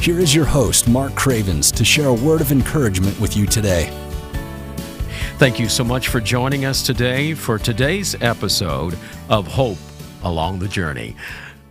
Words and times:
here 0.00 0.18
is 0.18 0.34
your 0.34 0.46
host, 0.46 0.88
Mark 0.88 1.14
Cravens, 1.14 1.70
to 1.72 1.84
share 1.84 2.06
a 2.06 2.14
word 2.14 2.40
of 2.40 2.52
encouragement 2.52 3.20
with 3.20 3.36
you 3.36 3.44
today. 3.44 3.90
Thank 5.36 5.60
you 5.60 5.68
so 5.68 5.84
much 5.84 6.08
for 6.08 6.20
joining 6.20 6.64
us 6.64 6.82
today 6.82 7.34
for 7.34 7.58
today's 7.58 8.14
episode 8.22 8.96
of 9.28 9.46
Hope 9.46 9.76
Along 10.22 10.58
the 10.58 10.68
Journey. 10.68 11.16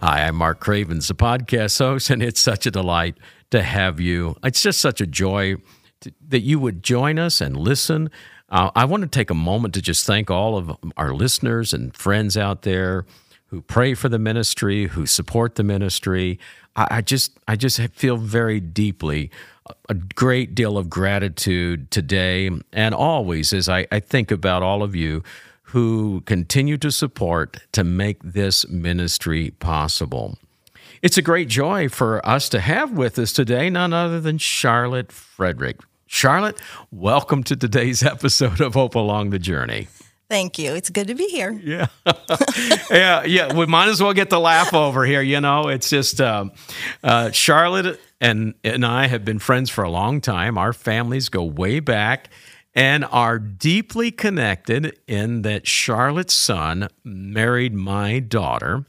Hi, 0.03 0.27
I'm 0.27 0.35
Mark 0.35 0.59
Cravens, 0.59 1.07
the 1.07 1.15
podcast 1.15 1.79
host, 1.79 2.11
and 2.11 2.21
it's 2.21 2.39
such 2.39 2.67
a 2.67 2.71
delight 2.71 3.17
to 3.49 3.63
have 3.63 3.99
you. 3.99 4.35
It's 4.43 4.61
just 4.61 4.79
such 4.79 5.01
a 5.01 5.07
joy 5.07 5.55
to, 6.01 6.13
that 6.27 6.41
you 6.41 6.59
would 6.59 6.83
join 6.83 7.17
us 7.17 7.41
and 7.41 7.57
listen. 7.57 8.11
Uh, 8.47 8.69
I 8.75 8.85
want 8.85 9.01
to 9.01 9.09
take 9.09 9.31
a 9.31 9.35
moment 9.35 9.73
to 9.73 9.81
just 9.81 10.05
thank 10.05 10.29
all 10.29 10.55
of 10.55 10.71
our 10.97 11.15
listeners 11.15 11.73
and 11.73 11.95
friends 11.95 12.37
out 12.37 12.61
there 12.61 13.07
who 13.49 13.61
pray 13.61 13.93
for 13.93 14.09
the 14.09 14.19
ministry, 14.19 14.87
who 14.87 15.05
support 15.05 15.55
the 15.55 15.63
ministry. 15.63 16.39
I, 16.75 16.87
I 16.91 17.01
just 17.01 17.37
I 17.47 17.55
just 17.55 17.79
feel 17.93 18.17
very 18.17 18.59
deeply 18.59 19.31
a 19.87 19.93
great 19.93 20.55
deal 20.55 20.77
of 20.77 20.89
gratitude 20.89 21.91
today 21.91 22.49
and 22.73 22.95
always 22.95 23.53
as 23.53 23.69
I, 23.69 23.87
I 23.91 23.99
think 23.99 24.31
about 24.31 24.63
all 24.63 24.83
of 24.83 24.95
you 24.95 25.23
who 25.63 26.21
continue 26.21 26.77
to 26.77 26.91
support 26.91 27.57
to 27.73 27.83
make 27.83 28.21
this 28.23 28.67
ministry 28.67 29.51
possible. 29.59 30.37
It's 31.01 31.17
a 31.17 31.21
great 31.21 31.47
joy 31.47 31.87
for 31.87 32.25
us 32.27 32.49
to 32.49 32.59
have 32.59 32.91
with 32.91 33.19
us 33.19 33.31
today 33.31 33.69
none 33.69 33.93
other 33.93 34.19
than 34.19 34.37
Charlotte 34.37 35.11
Frederick. 35.11 35.79
Charlotte, 36.07 36.59
welcome 36.91 37.43
to 37.43 37.55
today's 37.55 38.01
episode 38.03 38.59
of 38.61 38.73
Hope 38.73 38.95
Along 38.95 39.29
the 39.29 39.39
Journey. 39.39 39.87
Thank 40.29 40.59
you. 40.59 40.75
It's 40.75 40.91
good 40.91 41.07
to 41.07 41.15
be 41.15 41.27
here. 41.27 41.51
Yeah. 41.51 41.87
yeah. 42.91 43.23
Yeah. 43.23 43.53
We 43.53 43.65
might 43.65 43.89
as 43.89 44.01
well 44.01 44.13
get 44.13 44.29
the 44.29 44.39
laugh 44.39 44.75
over 44.75 45.03
here. 45.03 45.21
You 45.23 45.41
know, 45.41 45.69
it's 45.69 45.89
just 45.89 46.21
um, 46.21 46.51
uh, 47.03 47.31
Charlotte 47.31 47.99
and, 48.21 48.53
and 48.63 48.85
I 48.85 49.07
have 49.07 49.25
been 49.25 49.39
friends 49.39 49.71
for 49.71 49.83
a 49.83 49.89
long 49.89 50.21
time. 50.21 50.57
Our 50.57 50.71
families 50.71 51.29
go 51.29 51.43
way 51.43 51.79
back 51.79 52.29
and 52.75 53.05
are 53.05 53.39
deeply 53.39 54.11
connected 54.11 54.99
in 55.07 55.41
that 55.41 55.65
Charlotte's 55.67 56.35
son 56.35 56.89
married 57.03 57.73
my 57.73 58.19
daughter. 58.19 58.85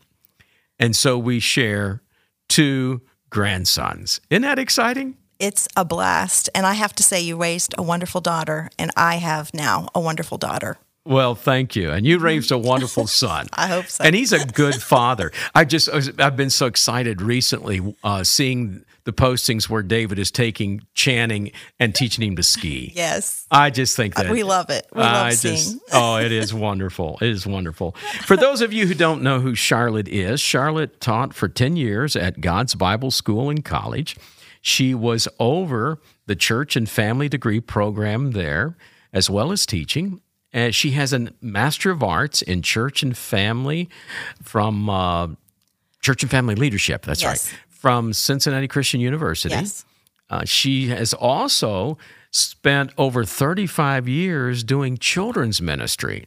And 0.79 0.95
so 0.95 1.19
we 1.19 1.41
share 1.41 2.03
two 2.49 3.01
grandsons. 3.31 4.21
Isn't 4.29 4.43
that 4.43 4.59
exciting? 4.59 5.17
It's 5.39 5.67
a 5.75 5.87
blast. 5.87 6.51
And 6.55 6.67
I 6.67 6.75
have 6.75 6.95
to 6.97 7.03
say, 7.03 7.21
you 7.21 7.37
raised 7.37 7.75
a 7.79 7.83
wonderful 7.83 8.21
daughter, 8.21 8.69
and 8.79 8.91
I 8.95 9.17
have 9.17 9.55
now 9.55 9.89
a 9.95 10.01
wonderful 10.01 10.37
daughter. 10.37 10.77
Well, 11.05 11.35
thank 11.35 11.77
you. 11.77 11.91
And 11.91 12.07
you 12.07 12.19
raised 12.19 12.51
a 12.51 12.59
wonderful 12.59 13.07
son. 13.09 13.47
I 13.55 13.67
hope 13.67 13.87
so. 13.87 14.05
And 14.05 14.15
he's 14.15 14.33
a 14.33 14.45
good 14.47 14.83
father. 14.83 15.33
I 15.55 15.65
just, 15.65 15.89
I've 16.21 16.37
been 16.37 16.51
so 16.51 16.67
excited 16.67 17.23
recently 17.23 17.97
uh, 18.05 18.23
seeing 18.23 18.85
the 19.05 19.13
postings 19.13 19.69
where 19.69 19.83
David 19.83 20.19
is 20.19 20.31
taking 20.31 20.83
Channing 20.95 21.53
and 21.79 21.95
teaching 21.95 22.23
him 22.25 22.37
to 22.37 22.43
ski. 22.43 22.93
Yes. 22.95 23.47
I 23.51 23.71
just 23.71 23.97
think 23.97 24.15
that 24.17 24.31
we 24.31 24.43
love 24.43 24.69
it. 24.69 24.87
We 24.93 25.01
love 25.01 25.27
I 25.27 25.31
seeing. 25.31 25.57
just, 25.57 25.79
oh, 25.93 26.19
it 26.19 26.33
is 26.33 26.53
wonderful. 26.53 27.19
It 27.23 27.31
is 27.31 27.47
wonderful. 27.47 27.93
For 28.27 28.37
those 28.37 28.61
of 28.61 28.73
you 28.73 28.87
who 28.87 28.95
don't 28.95 29.23
know 29.23 29.41
who 29.41 29.55
Charlotte 29.55 30.09
is, 30.09 30.41
Charlotte 30.41 31.01
taught 31.01 31.33
for 31.33 31.49
10 31.49 31.77
years 31.77 32.15
at 32.15 32.41
God's 32.43 32.75
Bible 32.75 33.11
School 33.11 33.49
and 33.49 33.65
College. 33.65 34.17
She 34.61 34.95
was 34.95 35.27
over 35.39 35.99
the 36.27 36.37
church 36.37 36.77
and 36.77 36.89
family 36.89 37.29
degree 37.31 37.61
program 37.61 38.33
there, 38.33 38.77
as 39.15 39.31
well 39.31 39.51
as 39.51 39.65
teaching. 39.65 40.21
And 40.53 40.75
she 40.75 40.93
has 40.93 41.13
a 41.13 41.29
Master 41.41 41.91
of 41.91 42.03
Arts 42.03 42.43
in 42.43 42.63
Church 42.63 43.03
and 43.03 43.17
Family 43.17 43.89
from 44.43 44.91
uh, 44.91 45.29
Church 46.01 46.23
and 46.23 46.31
Family 46.31 46.55
Leadership. 46.57 47.03
That's 47.05 47.23
Yes. 47.23 47.51
right. 47.53 47.59
From 47.69 48.13
Cincinnati 48.13 48.69
Christian 48.69 49.01
University. 49.01 49.55
Yes. 49.55 49.85
Uh, 50.29 50.45
she 50.45 50.89
has 50.89 51.15
also 51.15 51.99
spent 52.31 52.93
over 52.99 53.25
35 53.25 54.09
years 54.09 54.63
doing 54.63 54.99
children's 54.99 55.61
ministry. 55.63 56.27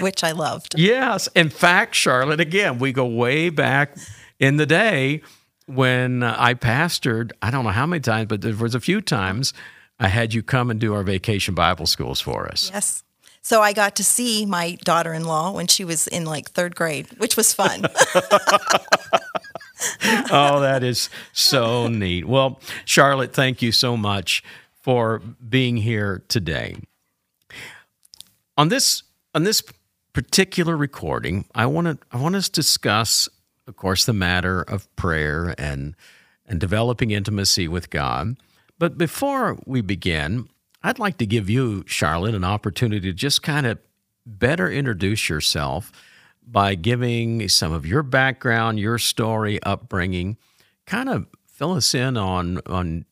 Which 0.00 0.22
I 0.24 0.32
loved. 0.32 0.78
Yes. 0.78 1.28
In 1.34 1.48
fact, 1.50 1.94
Charlotte, 1.94 2.40
again, 2.40 2.78
we 2.78 2.92
go 2.92 3.06
way 3.06 3.48
back 3.50 3.96
in 4.38 4.56
the 4.56 4.66
day 4.66 5.22
when 5.66 6.22
uh, 6.22 6.34
I 6.38 6.54
pastored, 6.54 7.30
I 7.42 7.50
don't 7.50 7.64
know 7.64 7.70
how 7.70 7.86
many 7.86 8.00
times, 8.00 8.26
but 8.28 8.40
there 8.40 8.54
was 8.54 8.74
a 8.74 8.80
few 8.80 9.00
times 9.00 9.52
I 10.00 10.08
had 10.08 10.34
you 10.34 10.42
come 10.42 10.70
and 10.70 10.80
do 10.80 10.94
our 10.94 11.02
vacation 11.02 11.54
Bible 11.54 11.86
schools 11.86 12.20
for 12.20 12.46
us. 12.48 12.70
Yes. 12.72 13.02
So 13.42 13.60
I 13.60 13.72
got 13.72 13.96
to 13.96 14.04
see 14.04 14.46
my 14.46 14.76
daughter 14.84 15.12
in 15.12 15.24
law 15.24 15.50
when 15.50 15.66
she 15.66 15.84
was 15.84 16.06
in 16.06 16.24
like 16.24 16.50
third 16.50 16.76
grade, 16.76 17.08
which 17.18 17.36
was 17.36 17.52
fun. 17.52 17.82
oh, 20.30 20.60
that 20.60 20.82
is 20.82 21.10
so 21.32 21.88
neat. 21.88 22.26
Well, 22.26 22.60
Charlotte, 22.84 23.32
thank 23.32 23.62
you 23.62 23.72
so 23.72 23.96
much 23.96 24.42
for 24.80 25.20
being 25.48 25.76
here 25.76 26.22
today. 26.28 26.76
On 28.56 28.68
this 28.68 29.02
on 29.34 29.44
this 29.44 29.62
particular 30.12 30.76
recording, 30.76 31.46
I 31.54 31.66
want 31.66 31.86
to 31.86 31.98
I 32.12 32.18
want 32.18 32.36
us 32.36 32.48
to 32.48 32.60
discuss, 32.60 33.28
of 33.66 33.76
course, 33.76 34.04
the 34.04 34.12
matter 34.12 34.62
of 34.62 34.94
prayer 34.96 35.54
and 35.58 35.96
and 36.46 36.60
developing 36.60 37.10
intimacy 37.10 37.66
with 37.66 37.90
God. 37.90 38.36
But 38.78 38.98
before 38.98 39.58
we 39.64 39.80
begin, 39.80 40.48
I'd 40.82 40.98
like 40.98 41.18
to 41.18 41.26
give 41.26 41.48
you, 41.48 41.84
Charlotte, 41.86 42.34
an 42.34 42.44
opportunity 42.44 43.08
to 43.08 43.12
just 43.12 43.42
kind 43.42 43.66
of 43.66 43.78
better 44.26 44.70
introduce 44.70 45.28
yourself 45.28 45.92
by 46.46 46.74
giving 46.74 47.48
some 47.48 47.72
of 47.72 47.86
your 47.86 48.02
background, 48.02 48.80
your 48.80 48.98
story, 48.98 49.62
upbringing, 49.62 50.36
kind 50.86 51.08
of 51.08 51.26
fill 51.46 51.72
us 51.72 51.94
in 51.94 52.16
on 52.16 52.60
on 52.66 53.04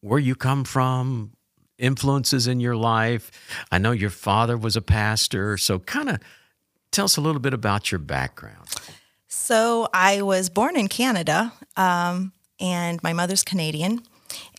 where 0.00 0.18
you 0.18 0.34
come 0.34 0.64
from, 0.64 1.32
influences 1.78 2.46
in 2.46 2.60
your 2.60 2.76
life. 2.76 3.30
I 3.70 3.78
know 3.78 3.92
your 3.92 4.10
father 4.10 4.56
was 4.56 4.76
a 4.76 4.82
pastor, 4.82 5.58
so 5.58 5.78
kind 5.80 6.08
of 6.08 6.20
tell 6.90 7.04
us 7.04 7.16
a 7.18 7.20
little 7.20 7.40
bit 7.40 7.52
about 7.52 7.92
your 7.92 7.98
background. 7.98 8.68
so 9.28 9.88
I 9.92 10.22
was 10.22 10.48
born 10.48 10.76
in 10.76 10.88
Canada, 10.88 11.52
um, 11.76 12.32
and 12.58 13.02
my 13.02 13.12
mother's 13.12 13.42
Canadian, 13.44 14.02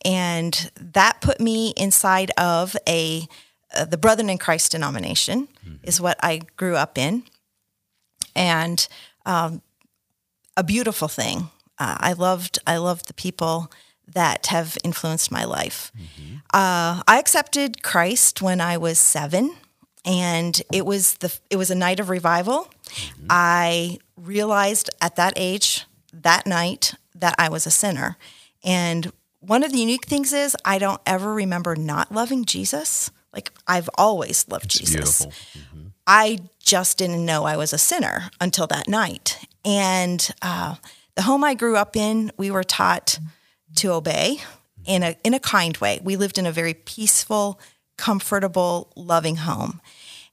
and 0.03 0.71
that 0.75 1.21
put 1.21 1.39
me 1.39 1.73
inside 1.77 2.31
of 2.37 2.75
a 2.87 3.27
uh, 3.73 3.85
the 3.85 3.97
Brethren 3.97 4.29
in 4.29 4.37
Christ 4.37 4.71
denomination 4.73 5.47
is 5.83 6.01
what 6.01 6.17
I 6.21 6.41
grew 6.57 6.75
up 6.75 6.97
in, 6.97 7.23
and 8.35 8.85
um, 9.25 9.61
a 10.57 10.63
beautiful 10.63 11.07
thing. 11.07 11.49
Uh, 11.79 11.97
I 11.99 12.13
loved 12.13 12.59
I 12.67 12.77
loved 12.77 13.07
the 13.07 13.13
people 13.13 13.71
that 14.13 14.47
have 14.47 14.77
influenced 14.83 15.31
my 15.31 15.45
life. 15.45 15.91
Uh, 16.53 17.01
I 17.07 17.17
accepted 17.17 17.81
Christ 17.81 18.41
when 18.41 18.59
I 18.59 18.77
was 18.77 18.99
seven, 18.99 19.55
and 20.03 20.61
it 20.71 20.85
was 20.85 21.15
the 21.15 21.37
it 21.49 21.55
was 21.55 21.71
a 21.71 21.75
night 21.75 21.99
of 21.99 22.09
revival. 22.09 22.67
I 23.29 23.99
realized 24.17 24.89
at 24.99 25.15
that 25.15 25.33
age, 25.37 25.85
that 26.13 26.45
night, 26.45 26.93
that 27.15 27.35
I 27.39 27.47
was 27.49 27.65
a 27.65 27.71
sinner, 27.71 28.17
and 28.63 29.11
one 29.41 29.63
of 29.63 29.71
the 29.71 29.79
unique 29.79 30.05
things 30.05 30.31
is 30.33 30.55
I 30.63 30.77
don't 30.77 31.01
ever 31.05 31.33
remember 31.33 31.75
not 31.75 32.11
loving 32.11 32.45
Jesus. 32.45 33.11
Like 33.33 33.51
I've 33.67 33.89
always 33.97 34.47
loved 34.47 34.69
Jesus. 34.69 35.25
I 36.07 36.39
just 36.63 36.97
didn't 36.97 37.25
know 37.25 37.43
I 37.43 37.57
was 37.57 37.73
a 37.73 37.77
sinner 37.77 38.29
until 38.39 38.67
that 38.67 38.87
night. 38.87 39.45
And 39.65 40.27
uh, 40.41 40.75
the 41.15 41.23
home 41.23 41.43
I 41.43 41.53
grew 41.53 41.75
up 41.75 41.95
in, 41.95 42.31
we 42.37 42.51
were 42.51 42.63
taught 42.63 43.19
to 43.77 43.91
obey 43.91 44.39
in 44.85 45.03
a 45.03 45.15
in 45.23 45.33
a 45.33 45.39
kind 45.39 45.77
way. 45.77 45.99
We 46.03 46.15
lived 46.15 46.37
in 46.37 46.45
a 46.45 46.51
very 46.51 46.73
peaceful, 46.73 47.59
comfortable, 47.97 48.91
loving 48.95 49.37
home. 49.37 49.81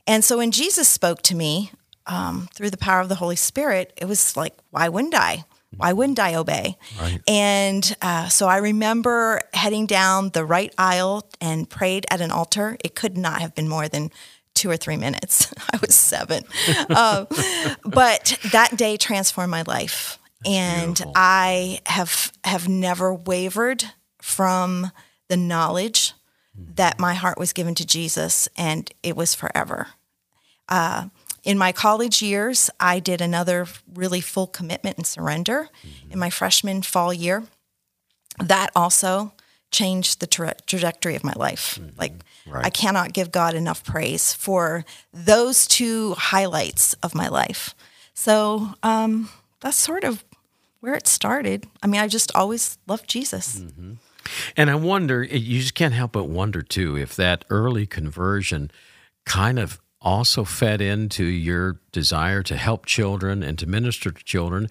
And 0.06 0.24
so 0.24 0.38
when 0.38 0.50
Jesus 0.50 0.88
spoke 0.88 1.22
to 1.22 1.34
me 1.34 1.70
um, 2.06 2.48
through 2.54 2.70
the 2.70 2.78
power 2.78 3.00
of 3.00 3.08
the 3.08 3.16
Holy 3.16 3.36
Spirit, 3.36 3.92
it 3.96 4.06
was 4.06 4.36
like, 4.36 4.54
why 4.70 4.88
wouldn't 4.88 5.14
I? 5.14 5.44
Why 5.76 5.92
wouldn't 5.92 6.18
I 6.18 6.34
obey? 6.34 6.76
Right. 7.00 7.20
And 7.28 7.96
uh, 8.02 8.28
so 8.28 8.46
I 8.48 8.56
remember 8.56 9.40
heading 9.52 9.86
down 9.86 10.30
the 10.30 10.44
right 10.44 10.74
aisle 10.78 11.28
and 11.40 11.68
prayed 11.68 12.06
at 12.10 12.20
an 12.20 12.30
altar. 12.30 12.76
It 12.82 12.94
could 12.94 13.16
not 13.18 13.40
have 13.40 13.54
been 13.54 13.68
more 13.68 13.88
than 13.88 14.10
two 14.54 14.70
or 14.70 14.76
three 14.76 14.96
minutes. 14.96 15.52
I 15.72 15.78
was 15.78 15.94
seven. 15.94 16.44
uh, 16.90 17.26
but 17.84 18.38
that 18.52 18.76
day 18.76 18.96
transformed 18.96 19.50
my 19.50 19.62
life. 19.62 20.18
and 20.46 20.96
beautiful. 20.96 21.12
I 21.14 21.80
have 21.86 22.32
have 22.44 22.68
never 22.68 23.12
wavered 23.14 23.84
from 24.20 24.90
the 25.28 25.36
knowledge 25.36 26.12
that 26.74 26.98
my 26.98 27.14
heart 27.14 27.38
was 27.38 27.52
given 27.52 27.74
to 27.76 27.86
Jesus 27.86 28.48
and 28.56 28.90
it 29.02 29.16
was 29.16 29.34
forever. 29.34 29.88
Uh, 30.68 31.08
in 31.48 31.56
my 31.56 31.72
college 31.72 32.20
years, 32.20 32.68
I 32.78 33.00
did 33.00 33.22
another 33.22 33.66
really 33.94 34.20
full 34.20 34.46
commitment 34.46 34.98
and 34.98 35.06
surrender 35.06 35.70
mm-hmm. 35.82 36.12
in 36.12 36.18
my 36.18 36.28
freshman 36.28 36.82
fall 36.82 37.10
year. 37.10 37.42
That 38.38 38.70
also 38.76 39.32
changed 39.70 40.20
the 40.20 40.26
tra- 40.26 40.56
trajectory 40.66 41.16
of 41.16 41.24
my 41.24 41.32
life. 41.36 41.78
Mm-hmm. 41.80 41.98
Like, 41.98 42.12
right. 42.46 42.66
I 42.66 42.68
cannot 42.68 43.14
give 43.14 43.32
God 43.32 43.54
enough 43.54 43.82
praise 43.82 44.34
for 44.34 44.84
those 45.10 45.66
two 45.66 46.12
highlights 46.18 46.92
of 47.02 47.14
my 47.14 47.28
life. 47.28 47.74
So 48.12 48.74
um, 48.82 49.30
that's 49.60 49.78
sort 49.78 50.04
of 50.04 50.22
where 50.80 50.94
it 50.96 51.06
started. 51.06 51.66
I 51.82 51.86
mean, 51.86 52.02
I 52.02 52.08
just 52.08 52.30
always 52.34 52.76
loved 52.86 53.08
Jesus. 53.08 53.60
Mm-hmm. 53.60 53.92
And 54.54 54.68
I 54.68 54.74
wonder, 54.74 55.24
you 55.24 55.60
just 55.60 55.74
can't 55.74 55.94
help 55.94 56.12
but 56.12 56.24
wonder 56.24 56.60
too, 56.60 56.98
if 56.98 57.16
that 57.16 57.46
early 57.48 57.86
conversion 57.86 58.70
kind 59.24 59.58
of 59.58 59.80
also 60.00 60.44
fed 60.44 60.80
into 60.80 61.24
your 61.24 61.80
desire 61.92 62.42
to 62.42 62.56
help 62.56 62.86
children 62.86 63.42
and 63.42 63.58
to 63.58 63.66
minister 63.66 64.10
to 64.10 64.24
children 64.24 64.68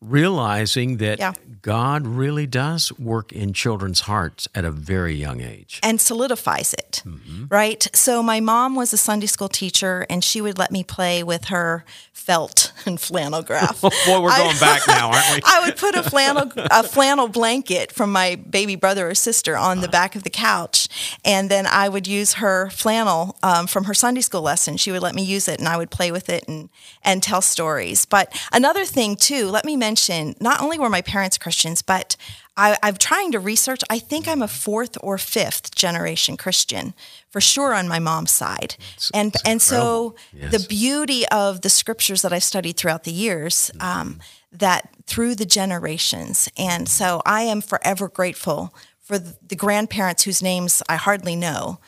realizing 0.00 0.98
that 0.98 1.18
yeah. 1.18 1.32
God 1.62 2.06
really 2.06 2.46
does 2.46 2.96
work 2.98 3.32
in 3.32 3.52
children's 3.52 4.00
hearts 4.00 4.46
at 4.54 4.64
a 4.64 4.70
very 4.70 5.14
young 5.14 5.40
age 5.40 5.80
and 5.82 6.00
solidifies 6.00 6.74
it, 6.74 7.02
mm-hmm. 7.04 7.46
right? 7.48 7.88
So, 7.94 8.22
my 8.22 8.40
mom 8.40 8.74
was 8.74 8.92
a 8.92 8.96
Sunday 8.96 9.26
school 9.26 9.48
teacher, 9.48 10.06
and 10.10 10.22
she 10.22 10.40
would 10.40 10.58
let 10.58 10.70
me 10.70 10.84
play 10.84 11.22
with 11.22 11.46
her 11.46 11.84
felt 12.12 12.72
and 12.86 13.00
flannel 13.00 13.42
graph. 13.42 13.80
Boy, 13.80 13.90
we're 14.20 14.36
going 14.36 14.56
I, 14.56 14.60
back 14.60 14.82
now, 14.88 15.10
aren't 15.10 15.34
we? 15.34 15.40
I 15.44 15.66
would 15.66 15.76
put 15.76 15.94
a 15.94 16.02
flannel 16.02 16.52
a 16.70 16.82
flannel 16.82 17.28
blanket 17.28 17.90
from 17.90 18.12
my 18.12 18.36
baby 18.36 18.76
brother 18.76 19.08
or 19.08 19.14
sister 19.14 19.56
on 19.56 19.80
the 19.80 19.88
back 19.88 20.14
of 20.14 20.24
the 20.24 20.30
couch, 20.30 20.88
and 21.24 21.50
then 21.50 21.66
I 21.66 21.88
would 21.88 22.06
use 22.06 22.34
her 22.34 22.68
flannel 22.70 23.36
um, 23.42 23.66
from 23.66 23.84
her 23.84 23.94
Sunday 23.94 24.20
school 24.20 24.42
lesson. 24.42 24.76
She 24.76 24.92
would 24.92 25.02
let 25.02 25.14
me 25.14 25.22
use 25.22 25.48
it, 25.48 25.58
and 25.58 25.68
I 25.68 25.76
would 25.76 25.90
play 25.90 26.12
with 26.12 26.28
it 26.28 26.46
and 26.46 26.68
and 27.02 27.22
tell 27.22 27.40
stories. 27.40 28.04
But 28.04 28.38
another 28.52 28.84
thing 28.84 29.16
too, 29.16 29.48
let 29.48 29.64
me 29.64 29.74
mention 29.76 29.85
mention, 29.86 30.34
not 30.40 30.60
only 30.60 30.78
were 30.78 30.90
my 30.90 31.02
parents 31.02 31.38
Christians, 31.38 31.80
but 31.82 32.16
I, 32.56 32.76
am 32.82 32.96
trying 32.96 33.30
to 33.32 33.38
research. 33.38 33.82
I 33.88 33.98
think 33.98 34.26
I'm 34.26 34.42
a 34.42 34.48
fourth 34.48 34.96
or 35.00 35.16
fifth 35.18 35.74
generation 35.74 36.36
Christian 36.36 36.94
for 37.30 37.40
sure 37.40 37.72
on 37.74 37.86
my 37.86 38.00
mom's 38.00 38.32
side, 38.32 38.76
it's, 38.94 39.10
and 39.12 39.34
it's 39.34 39.42
and 39.44 39.62
so 39.62 40.16
yes. 40.32 40.50
the 40.52 40.66
beauty 40.66 41.22
of 41.28 41.60
the 41.60 41.68
scriptures 41.68 42.22
that 42.22 42.32
I've 42.32 42.42
studied 42.54 42.76
throughout 42.76 43.04
the 43.04 43.12
years, 43.12 43.70
um, 43.80 44.18
that 44.50 44.88
through 45.06 45.34
the 45.36 45.46
generations, 45.60 46.48
and 46.56 46.88
so 46.88 47.22
I 47.24 47.42
am 47.42 47.60
forever 47.60 48.08
grateful 48.08 48.74
for 49.00 49.18
the 49.18 49.56
grandparents 49.56 50.24
whose 50.24 50.42
names 50.42 50.82
I 50.88 50.96
hardly 50.96 51.36
know 51.36 51.78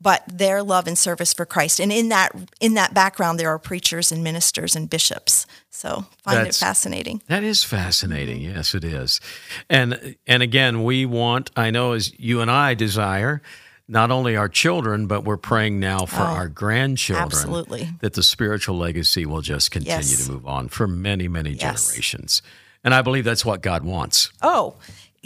but 0.00 0.22
their 0.28 0.62
love 0.62 0.86
and 0.86 0.96
service 0.96 1.34
for 1.34 1.44
Christ. 1.44 1.80
And 1.80 1.92
in 1.92 2.08
that 2.08 2.32
in 2.60 2.74
that 2.74 2.94
background, 2.94 3.38
there 3.38 3.48
are 3.48 3.58
preachers 3.58 4.12
and 4.12 4.22
ministers 4.22 4.76
and 4.76 4.88
bishops. 4.88 5.46
So 5.70 6.06
find 6.22 6.46
That's, 6.46 6.60
it 6.60 6.64
fascinating. 6.64 7.22
That 7.26 7.42
is 7.42 7.64
fascinating. 7.64 8.40
Yes, 8.40 8.74
it 8.74 8.84
is. 8.84 9.20
And 9.68 10.16
and 10.26 10.42
again, 10.42 10.84
we 10.84 11.06
want. 11.06 11.50
I 11.56 11.70
know 11.70 11.92
as 11.92 12.18
you 12.18 12.40
and 12.40 12.50
I 12.50 12.74
desire. 12.74 13.42
Not 13.90 14.10
only 14.10 14.36
our 14.36 14.50
children, 14.50 15.06
but 15.06 15.24
we're 15.24 15.38
praying 15.38 15.80
now 15.80 16.04
for 16.04 16.20
oh, 16.20 16.26
our 16.26 16.48
grandchildren. 16.48 17.24
Absolutely. 17.24 17.88
That 18.02 18.12
the 18.12 18.22
spiritual 18.22 18.76
legacy 18.76 19.24
will 19.24 19.40
just 19.40 19.70
continue 19.70 19.96
yes. 19.96 20.26
to 20.26 20.30
move 20.30 20.46
on 20.46 20.68
for 20.68 20.86
many, 20.86 21.26
many 21.26 21.52
yes. 21.52 21.86
generations. 21.88 22.42
And 22.84 22.92
I 22.92 23.00
believe 23.00 23.24
that's 23.24 23.46
what 23.46 23.62
God 23.62 23.84
wants. 23.84 24.30
Oh, 24.42 24.74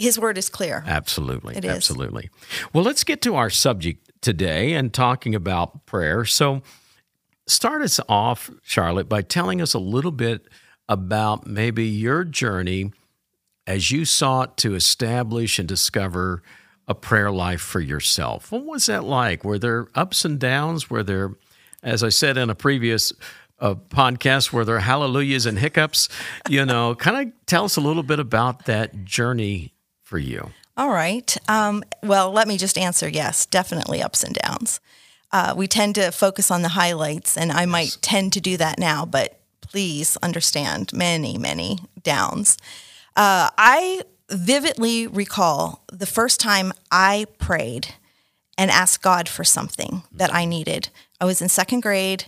his 0.03 0.19
word 0.19 0.37
is 0.37 0.49
clear. 0.49 0.83
Absolutely. 0.85 1.55
It 1.55 1.65
is. 1.65 1.71
Absolutely. 1.71 2.29
Well, 2.73 2.83
let's 2.83 3.03
get 3.03 3.21
to 3.23 3.35
our 3.35 3.49
subject 3.49 4.11
today 4.21 4.73
and 4.73 4.93
talking 4.93 5.33
about 5.33 5.85
prayer. 5.85 6.25
So, 6.25 6.61
start 7.47 7.81
us 7.81 7.99
off, 8.09 8.51
Charlotte, 8.61 9.07
by 9.07 9.21
telling 9.21 9.61
us 9.61 9.73
a 9.73 9.79
little 9.79 10.11
bit 10.11 10.47
about 10.89 11.47
maybe 11.47 11.85
your 11.85 12.23
journey 12.23 12.91
as 13.65 13.91
you 13.91 14.03
sought 14.03 14.57
to 14.57 14.75
establish 14.75 15.57
and 15.57 15.67
discover 15.67 16.43
a 16.87 16.93
prayer 16.93 17.31
life 17.31 17.61
for 17.61 17.79
yourself. 17.79 18.51
What 18.51 18.65
was 18.65 18.87
that 18.87 19.05
like? 19.05 19.45
Were 19.45 19.57
there 19.57 19.87
ups 19.95 20.25
and 20.25 20.37
downs? 20.37 20.89
Were 20.89 21.03
there, 21.03 21.31
as 21.81 22.03
I 22.03 22.09
said 22.09 22.37
in 22.37 22.49
a 22.49 22.55
previous 22.55 23.13
uh, 23.59 23.75
podcast, 23.75 24.51
were 24.51 24.65
there 24.65 24.79
hallelujahs 24.79 25.45
and 25.45 25.57
hiccups? 25.57 26.09
You 26.49 26.65
know, 26.65 26.93
kind 26.95 27.27
of 27.27 27.33
tell 27.45 27.63
us 27.63 27.77
a 27.77 27.81
little 27.81 28.03
bit 28.03 28.19
about 28.19 28.65
that 28.65 29.05
journey 29.05 29.72
for 30.13 30.19
you. 30.19 30.51
All 30.77 30.91
right. 30.91 31.35
Um, 31.47 31.83
well, 32.03 32.31
let 32.31 32.47
me 32.47 32.55
just 32.55 32.77
answer 32.77 33.09
yes, 33.09 33.47
definitely 33.47 33.99
ups 33.99 34.23
and 34.23 34.35
downs. 34.35 34.79
Uh, 35.31 35.55
we 35.57 35.67
tend 35.67 35.95
to 35.95 36.11
focus 36.11 36.51
on 36.51 36.61
the 36.61 36.69
highlights, 36.69 37.35
and 37.35 37.51
I 37.51 37.65
might 37.65 37.97
tend 38.01 38.31
to 38.33 38.39
do 38.39 38.55
that 38.57 38.77
now, 38.77 39.07
but 39.07 39.39
please 39.61 40.15
understand 40.17 40.93
many, 40.93 41.39
many 41.39 41.79
downs. 42.03 42.59
Uh, 43.15 43.49
I 43.57 44.03
vividly 44.29 45.07
recall 45.07 45.83
the 45.91 46.05
first 46.05 46.39
time 46.39 46.73
I 46.91 47.25
prayed 47.39 47.95
and 48.55 48.69
asked 48.69 49.01
God 49.01 49.27
for 49.27 49.43
something 49.43 50.03
that 50.11 50.31
I 50.31 50.45
needed. 50.45 50.89
I 51.19 51.25
was 51.25 51.41
in 51.41 51.49
second 51.49 51.79
grade. 51.81 52.25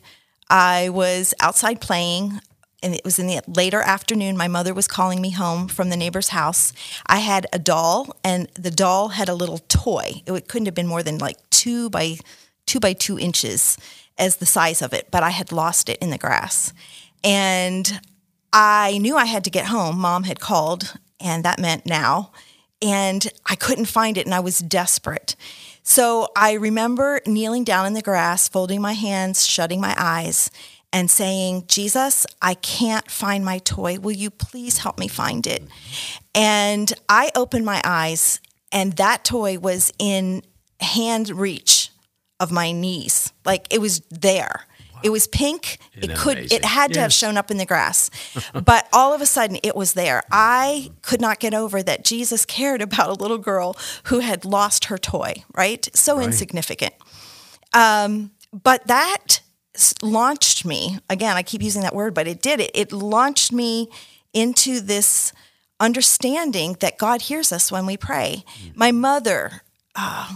I 0.50 0.90
was 0.90 1.36
outside 1.40 1.82
playing 1.82 2.40
and 2.86 2.94
it 2.94 3.04
was 3.04 3.18
in 3.18 3.26
the 3.26 3.42
later 3.48 3.82
afternoon. 3.82 4.38
My 4.38 4.48
mother 4.48 4.72
was 4.72 4.88
calling 4.88 5.20
me 5.20 5.32
home 5.32 5.68
from 5.68 5.90
the 5.90 5.98
neighbor's 5.98 6.30
house. 6.30 6.72
I 7.08 7.18
had 7.18 7.48
a 7.52 7.58
doll, 7.58 8.16
and 8.24 8.48
the 8.54 8.70
doll 8.70 9.10
had 9.10 9.28
a 9.28 9.34
little 9.34 9.58
toy. 9.68 10.22
It 10.28 10.48
couldn't 10.48 10.68
have 10.68 10.76
been 10.76 10.86
more 10.86 11.02
than 11.02 11.18
like 11.18 11.38
two 11.50 11.90
by 11.90 12.18
two 12.68 12.80
by 12.80 12.94
two 12.94 13.18
inches 13.18 13.78
as 14.20 14.38
the 14.38 14.46
size 14.46 14.84
of 14.84 14.94
it, 14.94 15.10
but 15.10 15.24
I 15.24 15.32
had 15.32 15.52
lost 15.52 15.90
it 15.90 15.98
in 15.98 16.12
the 16.12 16.20
grass. 16.20 16.74
And 17.24 18.00
I 18.54 19.00
knew 19.00 19.18
I 19.18 19.26
had 19.26 19.44
to 19.46 19.50
get 19.50 19.66
home. 19.66 19.98
Mom 19.98 20.24
had 20.24 20.40
called, 20.40 20.96
and 21.20 21.44
that 21.44 21.60
meant 21.60 21.88
now. 21.88 22.32
And 22.84 23.28
I 23.48 23.56
couldn't 23.56 23.86
find 23.86 24.16
it, 24.16 24.28
and 24.28 24.36
I 24.36 24.42
was 24.42 24.60
desperate. 24.60 25.36
So 25.82 26.28
I 26.36 26.54
remember 26.54 27.22
kneeling 27.26 27.64
down 27.64 27.88
in 27.88 27.94
the 27.94 28.02
grass, 28.02 28.48
folding 28.48 28.82
my 28.82 28.94
hands, 28.94 29.46
shutting 29.46 29.82
my 29.82 29.96
eyes, 29.98 30.52
and 30.94 31.10
saying, 31.12 31.66
Jesus, 31.68 32.26
I 32.42 32.54
can't 32.54 33.10
find 33.10 33.44
my 33.44 33.60
toy. 33.60 34.00
Will 34.00 34.14
you 34.14 34.30
please 34.30 34.80
help 34.80 34.98
me 34.98 35.08
find 35.08 35.46
it? 35.46 35.64
And 36.34 36.92
I 37.10 37.32
opened 37.36 37.66
my 37.66 37.82
eyes, 37.84 38.40
and 38.72 38.94
that 38.94 39.26
toy 39.26 39.60
was 39.60 39.92
in 40.00 40.44
hand 40.80 41.30
reach 41.30 41.92
of 42.40 42.52
my 42.52 42.72
knees. 42.72 43.32
Like 43.46 43.68
it 43.72 43.80
was 43.80 44.02
there. 44.10 44.66
Wow. 44.94 45.00
It 45.04 45.10
was 45.10 45.28
pink. 45.28 45.78
Isn't 45.96 46.12
it 46.12 46.18
could 46.18 46.38
amazing? 46.38 46.58
it 46.58 46.66
had 46.66 46.94
to 46.94 47.00
yes. 47.00 47.04
have 47.04 47.14
shown 47.14 47.38
up 47.38 47.52
in 47.52 47.58
the 47.58 47.66
grass. 47.66 48.10
but 48.54 48.88
all 48.94 49.14
of 49.14 49.22
a 49.22 49.26
sudden 49.26 49.58
it 49.64 49.76
was 49.76 49.94
there. 49.94 50.24
I 50.32 50.92
could 51.02 51.22
not 51.22 51.40
get 51.40 51.54
over 51.54 51.84
that 51.84 52.06
Jesus 52.06 52.46
cared 52.46 52.82
about 52.82 53.10
a 53.10 53.22
little 53.22 53.38
girl 53.38 53.78
who 54.06 54.20
had 54.20 54.46
lost 54.46 54.86
her 54.86 54.98
toy, 54.98 55.44
right? 55.56 55.88
So 55.96 56.18
right. 56.18 56.26
insignificant. 56.26 56.94
Um, 57.74 58.32
but 58.54 58.88
that 58.88 59.42
launched 60.02 60.66
me 60.66 61.00
again 61.10 61.36
i 61.36 61.44
keep 61.44 61.62
using 61.62 61.82
that 61.82 61.96
word 61.96 62.14
but 62.14 62.28
it 62.28 62.42
did 62.42 62.60
it 62.60 62.72
it 62.74 62.92
launched 62.92 63.52
me 63.52 63.90
into 64.34 64.80
this 64.80 65.34
understanding 65.80 66.76
that 66.80 66.98
god 66.98 67.24
hears 67.24 67.52
us 67.52 67.72
when 67.72 67.86
we 67.86 67.98
pray. 67.98 68.44
Mm. 68.64 68.76
my 68.76 68.92
mother 68.92 69.62
uh, 69.96 70.36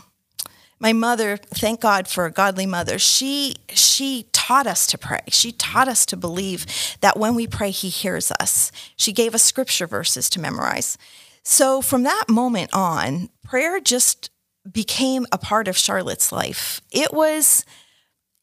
my 0.80 0.94
mother 0.94 1.38
thank 1.38 1.82
god 1.82 2.08
for 2.08 2.26
a 2.26 2.32
godly 2.32 2.66
mother. 2.66 2.98
She 2.98 3.56
she 3.70 4.26
taught 4.32 4.66
us 4.66 4.88
to 4.88 4.98
pray. 4.98 5.22
She 5.28 5.52
taught 5.52 5.88
us 5.88 6.06
to 6.08 6.18
believe 6.18 6.66
that 7.02 7.20
when 7.20 7.36
we 7.36 7.48
pray 7.48 7.72
he 7.72 7.90
hears 7.90 8.32
us. 8.40 8.72
She 8.96 9.12
gave 9.12 9.36
us 9.36 9.44
scripture 9.44 9.88
verses 9.88 10.30
to 10.32 10.40
memorize. 10.40 10.98
So 11.44 11.82
from 11.82 12.04
that 12.04 12.26
moment 12.30 12.74
on 12.74 13.30
prayer 13.44 13.80
just 13.80 14.30
became 14.70 15.26
a 15.32 15.38
part 15.38 15.68
of 15.68 15.78
charlotte's 15.78 16.32
life. 16.32 16.82
It 16.92 17.14
was 17.14 17.66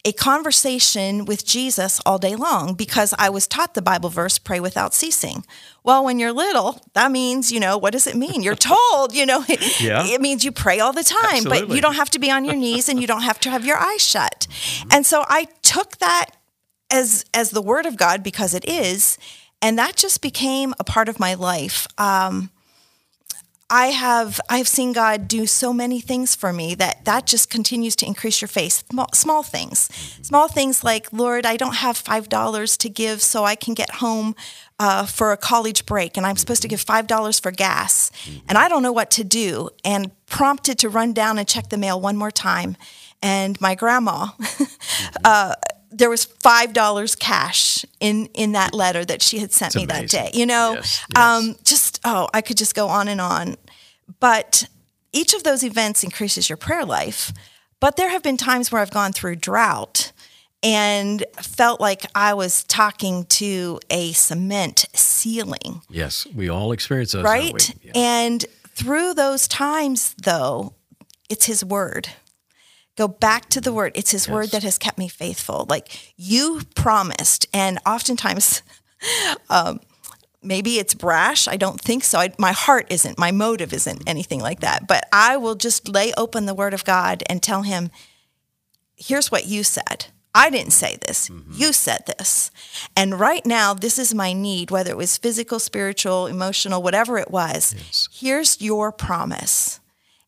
a 0.07 0.13
conversation 0.13 1.25
with 1.25 1.45
Jesus 1.45 2.01
all 2.07 2.17
day 2.17 2.37
long 2.37 2.75
because 2.75 3.13
I 3.19 3.29
was 3.29 3.49
taught 3.49 3.75
the 3.75 3.83
Bible 3.83 4.09
verse, 4.09 4.39
pray 4.39 4.61
without 4.61 4.95
ceasing. 4.95 5.45
Well, 5.83 6.05
when 6.05 6.21
you're 6.21 6.33
little, 6.33 6.81
that 6.93 7.11
means, 7.11 7.51
you 7.51 7.59
know, 7.59 7.77
what 7.77 7.93
does 7.93 8.07
it 8.07 8.15
mean? 8.15 8.45
You're 8.45 8.55
told, 8.55 9.13
you 9.17 9.27
know, 9.27 9.45
yeah. 9.81 10.07
it 10.07 10.21
means 10.21 10.45
you 10.45 10.53
pray 10.53 10.79
all 10.79 10.93
the 10.93 11.03
time, 11.03 11.39
Absolutely. 11.39 11.67
but 11.67 11.75
you 11.75 11.83
don't 11.83 11.97
have 11.97 12.11
to 12.11 12.21
be 12.21 12.31
on 12.31 12.45
your 12.45 12.55
knees 12.55 12.89
and 12.89 13.01
you 13.01 13.09
don't 13.09 13.23
have 13.23 13.41
to 13.41 13.51
have 13.51 13.67
your 13.67 13.79
eyes 13.79 14.01
shut. 14.01 14.47
And 14.93 15.05
so 15.05 15.25
I 15.27 15.49
took 15.63 15.99
that 15.99 16.27
as 16.89 17.25
as 17.35 17.51
the 17.51 17.61
word 17.61 17.85
of 17.85 17.97
God 17.97 18.23
because 18.23 18.55
it 18.55 18.65
is, 18.65 19.19
and 19.61 19.77
that 19.77 19.97
just 19.97 20.23
became 20.23 20.73
a 20.79 20.85
part 20.85 21.09
of 21.09 21.19
my 21.19 21.35
life. 21.35 21.89
Um, 21.99 22.51
I 23.68 23.87
have 23.88 24.40
I 24.49 24.58
have 24.58 24.68
seen 24.68 24.92
God 24.92 25.26
do 25.26 25.46
so 25.46 25.73
many 25.73 26.00
things 26.00 26.37
for 26.37 26.52
me 26.52 26.76
that 26.76 27.04
that 27.04 27.26
just 27.26 27.50
continues 27.50 27.96
to 27.96 28.06
increase 28.06 28.40
your 28.40 28.49
faith. 28.49 28.85
Small, 28.90 29.08
small 29.12 29.42
things, 29.42 29.90
small 30.23 30.46
things 30.46 30.85
like 30.85 31.12
Lord, 31.12 31.44
I 31.44 31.56
don't 31.56 31.76
have 31.76 31.96
five 31.96 32.28
dollars 32.28 32.76
to 32.78 32.88
give 32.88 33.23
so 33.23 33.44
I 33.44 33.56
can 33.56 33.75
get 33.75 33.96
home 33.96 34.37
uh, 34.78 35.06
for 35.06 35.32
a 35.32 35.37
college 35.37 35.85
break 35.87 36.16
and 36.16 36.26
I'm 36.26 36.37
supposed 36.37 36.62
to 36.62 36.68
give 36.68 36.85
$5 36.85 37.40
for 37.40 37.50
gas 37.50 38.11
and 38.49 38.58
I 38.58 38.68
don't 38.68 38.82
know 38.82 38.92
what 38.92 39.11
to 39.12 39.25
do 39.25 39.70
and 39.85 40.11
prompted 40.26 40.78
to 40.80 40.88
run 40.88 41.12
down 41.14 41.38
and 41.38 41.49
check 41.49 41.70
the 41.70 41.78
mail 41.78 41.99
one 42.00 42.16
more 42.16 42.30
time. 42.30 42.76
And 43.23 43.58
my 43.61 43.75
grandma, 43.75 44.28
uh, 45.25 45.54
there 45.90 46.11
was 46.11 46.25
five 46.25 46.75
dollars 46.75 47.14
cash 47.14 47.85
in 48.00 48.26
in 48.35 48.52
that 48.52 48.75
letter 48.75 49.04
that 49.04 49.23
she 49.23 49.38
had 49.38 49.52
sent 49.52 49.75
It's 49.75 49.76
me 49.76 49.87
that 49.87 50.08
day. 50.08 50.30
You 50.35 50.44
know, 50.44 50.73
Yes, 50.75 51.04
yes. 51.14 51.16
Um, 51.16 51.56
just 51.64 51.86
oh, 52.07 52.29
I 52.33 52.41
could 52.41 52.57
just 52.57 52.75
go 52.75 52.89
on 52.89 53.09
and 53.09 53.21
on. 53.21 53.57
But 54.21 54.69
each 55.13 55.35
of 55.35 55.43
those 55.43 55.63
events 55.65 56.05
increases 56.05 56.49
your 56.49 56.57
prayer 56.57 56.85
life. 56.85 57.33
But 57.81 57.97
there 57.97 58.09
have 58.09 58.23
been 58.23 58.39
times 58.39 58.73
where 58.73 58.81
I've 58.81 58.91
gone 58.91 59.13
through 59.13 59.37
drought 59.37 60.13
and 60.63 61.25
felt 61.35 61.81
like 61.81 62.07
I 62.15 62.33
was 62.33 62.65
talking 62.65 63.25
to 63.27 63.79
a 63.91 64.13
cement 64.13 64.87
ceiling 64.95 65.83
Yes, 65.91 66.27
we 66.35 66.49
all 66.49 66.73
experience 66.73 67.13
those, 67.13 67.25
right? 67.25 67.75
Yeah. 67.83 67.93
And 67.95 68.45
through 68.69 69.15
those 69.15 69.47
times, 69.49 70.15
though, 70.23 70.75
it's 71.29 71.47
His 71.47 71.65
Word. 71.65 72.09
Go 72.97 73.09
back 73.09 73.51
to 73.51 73.61
the 73.61 73.73
Word. 73.73 73.93
It's 73.95 74.13
His 74.13 74.29
Word 74.29 74.51
that 74.51 74.63
has 74.63 74.79
kept 74.79 74.97
me 74.97 75.09
faithful. 75.09 75.67
Like 75.69 76.15
you 76.17 76.63
promised, 76.75 77.47
and 77.53 77.79
oftentimes, 77.85 78.63
um, 79.51 79.81
maybe 80.47 80.79
it's 80.79 80.95
brash. 80.95 81.49
I 81.49 81.57
don't 81.57 81.81
think 81.81 82.05
so. 82.05 82.19
I, 82.19 82.33
my 82.38 82.53
heart 82.53 82.87
isn't. 82.91 83.19
My 83.19 83.33
motive 83.33 83.73
isn't 83.73 84.03
anything 84.07 84.41
like 84.41 84.61
that. 84.61 84.87
But 84.87 85.09
I 85.12 85.37
will 85.37 85.55
just 85.57 85.88
lay 85.88 86.12
open 86.17 86.47
the 86.47 86.55
Word 86.55 86.75
of 86.75 86.85
God 86.85 87.23
and 87.29 87.43
tell 87.43 87.62
Him, 87.62 87.91
"Here's 88.97 89.31
what 89.31 89.47
you 89.47 89.65
said." 89.65 90.07
I 90.37 90.50
didn't 90.50 90.73
say 90.73 90.99
this. 91.07 91.31
Mm-hmm. 91.31 91.53
You 91.55 91.73
said 91.73 92.05
this. 92.07 92.50
And 92.95 93.19
right 93.19 93.45
now, 93.47 93.73
this 93.73 93.99
is 93.99 94.12
my 94.12 94.35
need, 94.35 94.71
whether 94.71 94.91
it 94.91 94.97
was 94.97 95.17
physical, 95.17 95.59
spiritual, 95.59 96.26
emotional, 96.26 96.83
whatever 96.83 97.17
it 97.17 97.31
was. 97.31 97.75
Here's 98.12 98.61
your 98.61 98.93
promise. 98.93 99.81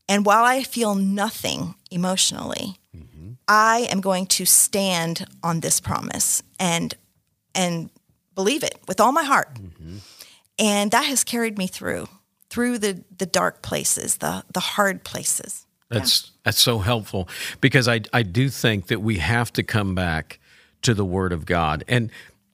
And 0.08 0.24
while 0.24 0.44
I 0.44 0.62
feel 0.62 0.94
nothing 0.94 1.74
emotionally, 1.90 2.78
mm-hmm. 2.96 3.32
I 3.46 3.86
am 3.90 4.00
going 4.00 4.26
to 4.28 4.46
stand 4.46 5.26
on 5.42 5.60
this 5.60 5.78
promise 5.78 6.42
and 6.58 6.94
and 7.54 7.90
believe 8.38 8.62
it 8.62 8.78
with 8.86 9.00
all 9.00 9.10
my 9.10 9.24
heart. 9.24 9.52
Mm-hmm. 9.54 9.96
And 10.60 10.92
that 10.92 11.06
has 11.06 11.24
carried 11.24 11.58
me 11.58 11.66
through 11.66 12.08
through 12.50 12.78
the 12.78 13.04
the 13.16 13.26
dark 13.26 13.62
places, 13.62 14.18
the 14.18 14.44
the 14.52 14.60
hard 14.60 15.02
places. 15.02 15.66
That's 15.90 16.30
that's 16.44 16.60
so 16.60 16.78
helpful 16.78 17.28
because 17.60 17.88
I 17.88 18.02
I 18.12 18.22
do 18.22 18.48
think 18.48 18.86
that 18.86 19.00
we 19.00 19.18
have 19.18 19.52
to 19.54 19.64
come 19.64 19.96
back 19.96 20.38
to 20.82 20.94
the 20.94 21.04
Word 21.04 21.32
of 21.32 21.46
God. 21.46 21.82
And 21.88 22.12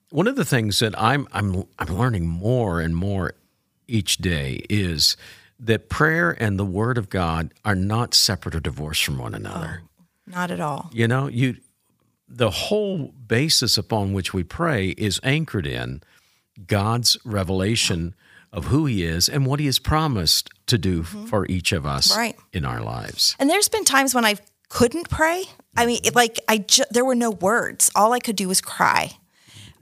one 0.09 0.27
of 0.27 0.37
the 0.37 0.45
things 0.45 0.79
that 0.79 0.99
I'm 0.99 1.29
I'm 1.33 1.65
I'm 1.79 1.95
learning 1.95 2.29
more 2.29 2.81
and 2.81 2.97
more 2.97 3.35
each 3.87 4.17
day 4.17 4.65
is 4.71 5.19
that 5.61 5.91
prayer 5.91 6.31
and 6.31 6.59
the 6.59 6.65
Word 6.65 6.97
of 6.97 7.11
God 7.11 7.53
are 7.63 7.77
not 7.77 8.15
separate 8.15 8.55
or 8.55 8.61
divorced 8.61 9.05
from 9.05 9.19
one 9.19 9.35
another. 9.35 9.83
Oh, 9.83 10.05
not 10.27 10.51
at 10.51 10.61
all. 10.61 10.91
You 10.95 11.09
know, 11.09 11.29
you 11.29 11.57
the 12.29 12.51
whole 12.51 13.13
basis 13.27 13.77
upon 13.79 14.13
which 14.13 14.33
we 14.33 14.43
pray 14.43 14.89
is 14.91 15.21
anchored 15.23 15.67
in 15.67 16.03
God's 16.67 17.17
revelation 17.25 18.15
of 18.53 18.67
who 18.67 18.87
he 18.87 19.05
is 19.05 19.29
and 19.29 19.45
what 19.47 19.61
he 19.61 19.67
has 19.67 19.79
promised 19.79 20.49
to 20.67 20.79
do 20.79 21.03
for 21.03 21.45
each 21.47 21.73
of 21.73 21.85
us 21.85 22.09
Mm-hmm. 22.13 22.19
Right. 22.21 22.37
in 22.53 22.65
our 22.65 22.81
lives. 22.81 23.35
And 23.39 23.51
there's 23.51 23.69
been 23.69 23.85
times 23.85 24.15
when 24.15 24.25
I 24.25 24.37
couldn't 24.69 25.09
pray. 25.11 25.45
I 25.77 25.87
mean, 25.87 26.01
it, 26.05 26.15
like 26.15 26.39
I 26.49 26.59
ju- 26.59 26.85
there 26.91 27.05
were 27.05 27.15
no 27.17 27.31
words. 27.31 27.91
All 27.95 28.13
I 28.13 28.21
could 28.21 28.37
do 28.37 28.49
was 28.49 28.61
cry. 28.61 29.13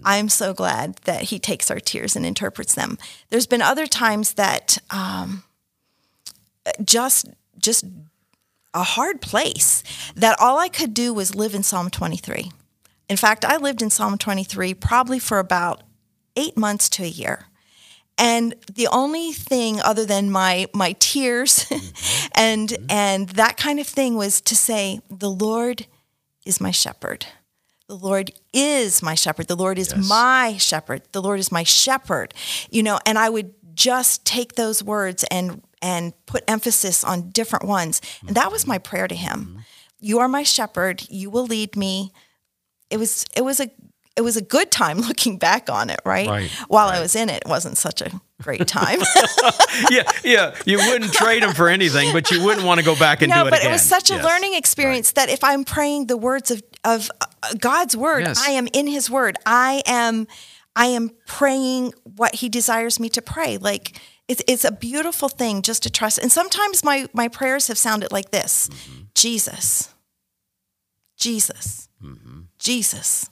I'm 0.05 0.29
so 0.29 0.53
glad 0.53 0.97
that 1.05 1.25
he 1.25 1.39
takes 1.39 1.71
our 1.71 1.79
tears 1.79 2.17
and 2.17 2.27
interprets 2.27 2.75
them. 2.75 2.99
There's 3.31 3.47
been 3.47 3.63
other 3.63 3.87
times 3.87 4.35
that 4.35 4.79
um, 4.91 5.45
just 6.85 7.29
just 7.59 7.85
a 8.75 8.83
hard 8.83 9.21
place 9.21 9.83
that 10.14 10.38
all 10.41 10.59
I 10.59 10.69
could 10.69 10.95
do 10.95 11.12
was 11.12 11.35
live 11.35 11.55
in 11.55 11.62
Psalm 11.62 11.91
23. 11.91 12.50
In 13.09 13.17
fact, 13.17 13.45
I 13.45 13.57
lived 13.57 13.83
in 13.83 13.91
Psalm 13.91 14.17
23 14.17 14.75
probably 14.75 15.19
for 15.19 15.38
about 15.38 15.83
eight 16.37 16.57
months 16.57 16.88
to 16.91 17.05
a 17.05 17.09
year. 17.09 17.47
And 18.19 18.55
the 18.73 18.88
only 18.88 19.33
thing 19.33 19.81
other 19.81 20.05
than 20.05 20.31
my 20.31 20.67
my 20.75 20.95
tears 20.99 21.64
mm-hmm. 21.69 22.26
and 22.35 22.69
mm-hmm. 22.69 22.87
and 22.91 23.29
that 23.31 23.57
kind 23.57 23.81
of 23.81 23.87
thing 23.87 24.17
was 24.17 24.41
to 24.43 24.57
say, 24.57 25.00
the 25.11 25.31
Lord 25.31 25.87
is 26.45 26.61
my 26.61 26.71
shepherd. 26.71 27.26
The 27.88 27.97
Lord 27.97 28.33
is 28.52 29.02
my 29.02 29.14
shepherd. 29.14 29.49
The 29.49 29.57
Lord 29.57 29.79
is 29.79 29.95
my 29.95 30.57
shepherd. 30.59 31.02
The 31.12 31.21
Lord 31.21 31.41
is 31.41 31.52
my 31.52 31.62
shepherd. 31.62 32.33
You 32.71 32.83
know, 32.83 32.99
and 33.05 33.19
I 33.19 33.29
would 33.29 33.55
just 33.75 34.25
take 34.25 34.55
those 34.55 34.83
words 34.83 35.25
and 35.31 35.62
and 35.83 36.12
put 36.27 36.45
emphasis 36.49 37.03
on 37.05 37.31
different 37.31 37.67
ones. 37.67 38.01
And 38.27 38.35
that 38.37 38.51
was 38.53 38.67
my 38.67 38.79
prayer 38.79 39.09
to 39.09 39.15
him. 39.15 39.65
You 40.01 40.21
are 40.21 40.29
my 40.29 40.45
shepherd. 40.45 41.03
You 41.11 41.29
will 41.29 41.45
lead 41.45 41.77
me. 41.77 42.12
It 42.91 42.97
was 42.99 43.27
it 43.37 43.43
was 43.43 43.61
a 43.61 43.69
it 44.17 44.21
was 44.23 44.37
a 44.37 44.43
good 44.43 44.71
time 44.71 44.99
looking 45.09 45.39
back 45.39 45.69
on 45.71 45.91
it, 45.91 46.01
right? 46.05 46.29
Right, 46.29 46.51
While 46.69 46.89
I 46.89 47.01
was 47.01 47.15
in 47.17 47.29
it, 47.29 47.43
it 47.45 47.49
wasn't 47.49 47.77
such 47.79 48.01
a 48.03 48.11
great 48.43 48.67
time. 48.81 48.99
yeah, 49.91 50.03
yeah. 50.25 50.55
You 50.67 50.79
wouldn't 50.79 51.12
trade 51.12 51.43
him 51.43 51.53
for 51.55 51.69
anything, 51.69 52.12
but 52.12 52.31
you 52.31 52.43
wouldn't 52.45 52.67
want 52.67 52.79
to 52.81 52.85
go 52.85 52.95
back 52.97 53.23
and 53.23 53.31
no, 53.31 53.43
do 53.43 53.49
it 53.49 53.51
but 53.51 53.59
again. 53.61 53.71
it 53.71 53.73
was 53.73 53.83
such 53.83 54.11
a 54.11 54.15
Yes. 54.15 54.25
learning 54.25 54.55
experience 54.55 55.12
that 55.12 55.29
if 55.31 55.43
I'm 55.43 55.65
praying 55.65 56.07
the 56.07 56.17
words 56.17 56.51
of 56.51 56.62
of 56.85 57.11
uh, 57.21 57.27
God's 57.61 57.97
word, 57.97 58.21
Yes. 58.25 58.43
I 58.47 58.51
am 58.53 58.69
in 58.73 58.87
His 58.87 59.09
word. 59.09 59.37
I 59.47 59.83
am 59.87 60.27
I 60.77 60.87
am 60.87 61.11
praying 61.27 61.95
what 62.03 62.35
He 62.37 62.49
desires 62.49 62.99
me 63.01 63.09
to 63.11 63.23
pray. 63.23 63.57
Like 63.59 63.99
it's 64.33 64.43
it's 64.47 64.65
a 64.65 64.73
beautiful 64.73 65.29
thing 65.29 65.62
just 65.62 65.83
to 65.85 65.91
trust. 65.91 66.19
And 66.23 66.33
sometimes 66.33 66.83
my 66.85 67.07
my 67.12 67.29
prayers 67.29 67.69
have 67.69 67.79
sounded 67.79 68.11
like 68.12 68.31
this: 68.31 68.69
Mm-hmm. 68.69 69.03
Jesus, 69.15 69.95
Jesus, 71.17 71.89
Mm-hmm. 72.03 72.41
Jesus. 72.59 73.29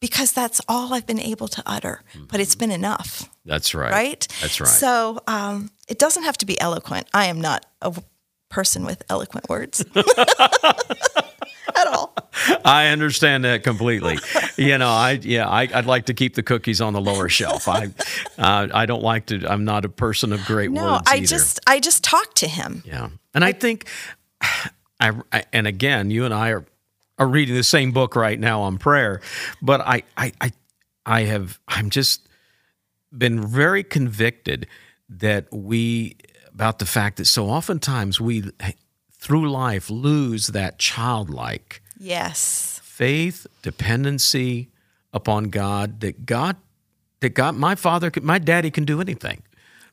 Because 0.00 0.32
that's 0.32 0.60
all 0.66 0.92
I've 0.94 1.06
been 1.06 1.20
able 1.20 1.46
to 1.46 1.62
utter, 1.64 2.02
but 2.28 2.40
it's 2.40 2.56
been 2.56 2.72
enough 2.72 3.30
That's 3.44 3.72
right. 3.72 3.92
right? 3.92 4.26
That's 4.40 4.60
right. 4.60 4.66
So 4.68 5.20
um, 5.28 5.70
it 5.86 5.96
doesn't 6.00 6.24
have 6.24 6.36
to 6.38 6.46
be 6.46 6.60
eloquent. 6.60 7.06
I 7.14 7.26
am 7.26 7.40
not 7.40 7.64
a 7.80 7.94
person 8.48 8.84
with 8.84 9.04
eloquent 9.08 9.48
words 9.48 9.84
at 11.76 11.86
all. 11.86 12.14
I 12.64 12.88
understand 12.88 13.44
that 13.44 13.62
completely. 13.62 14.18
you 14.56 14.78
know, 14.78 14.88
I 14.88 15.12
yeah, 15.22 15.48
I, 15.48 15.62
I'd 15.72 15.86
like 15.86 16.06
to 16.06 16.14
keep 16.14 16.34
the 16.34 16.42
cookies 16.42 16.80
on 16.80 16.92
the 16.92 17.00
lower 17.00 17.28
shelf. 17.28 17.68
I 17.68 17.86
uh, 18.38 18.68
I 18.72 18.86
don't 18.86 19.02
like 19.02 19.26
to. 19.26 19.46
I'm 19.50 19.64
not 19.64 19.84
a 19.84 19.88
person 19.88 20.32
of 20.32 20.44
great 20.44 20.70
No, 20.70 20.82
words 20.92 21.04
No, 21.06 21.12
I 21.12 21.16
either. 21.16 21.26
just 21.26 21.60
I 21.66 21.80
just 21.80 22.02
talk 22.04 22.34
to 22.34 22.48
him. 22.48 22.82
Yeah, 22.86 23.08
and 23.34 23.44
I 23.44 23.52
think, 23.52 23.86
I, 25.00 25.12
I 25.32 25.44
and 25.52 25.66
again, 25.66 26.10
you 26.10 26.24
and 26.24 26.32
I 26.34 26.50
are 26.50 26.64
are 27.18 27.26
reading 27.28 27.54
the 27.54 27.64
same 27.64 27.92
book 27.92 28.16
right 28.16 28.38
now 28.40 28.62
on 28.62 28.78
prayer, 28.78 29.20
but 29.60 29.80
I 29.80 30.02
I 30.16 30.32
I, 30.40 30.52
I 31.06 31.20
have 31.22 31.58
I'm 31.68 31.90
just 31.90 32.28
been 33.16 33.46
very 33.46 33.84
convicted 33.84 34.66
that 35.08 35.46
we 35.52 36.16
about 36.54 36.78
the 36.78 36.86
fact 36.86 37.18
that 37.18 37.26
so 37.26 37.46
oftentimes 37.48 38.20
we 38.20 38.50
through 39.22 39.48
life 39.48 39.88
lose 39.88 40.48
that 40.48 40.80
childlike 40.80 41.80
Yes. 41.96 42.80
faith 42.82 43.46
dependency 43.62 44.68
upon 45.12 45.44
God 45.44 46.00
that 46.00 46.26
God 46.26 46.56
that 47.20 47.30
God 47.30 47.54
my 47.54 47.76
father 47.76 48.10
my 48.20 48.38
daddy 48.40 48.70
can 48.72 48.84
do 48.84 49.00
anything. 49.00 49.42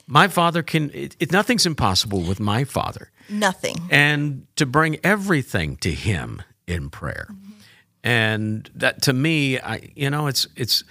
My 0.08 0.28
father 0.28 0.64
can 0.64 0.90
it, 0.96 1.16
it, 1.20 1.32
nothing's 1.32 1.68
impossible 1.68 2.22
with 2.22 2.40
my 2.40 2.64
father 2.64 3.12
Nothing. 3.30 3.76
and 3.92 4.48
to 4.56 4.66
bring 4.66 4.98
everything 5.04 5.78
to 5.78 5.92
him 5.92 6.42
in 6.66 6.90
prayer 6.90 7.28
mm-hmm. 7.30 7.52
and 8.04 8.68
that 8.74 9.04
to 9.04 9.14
me 9.14 9.60
i 9.60 9.92
you 9.96 10.10
know 10.10 10.26
it's 10.26 10.48
it's 10.56 10.84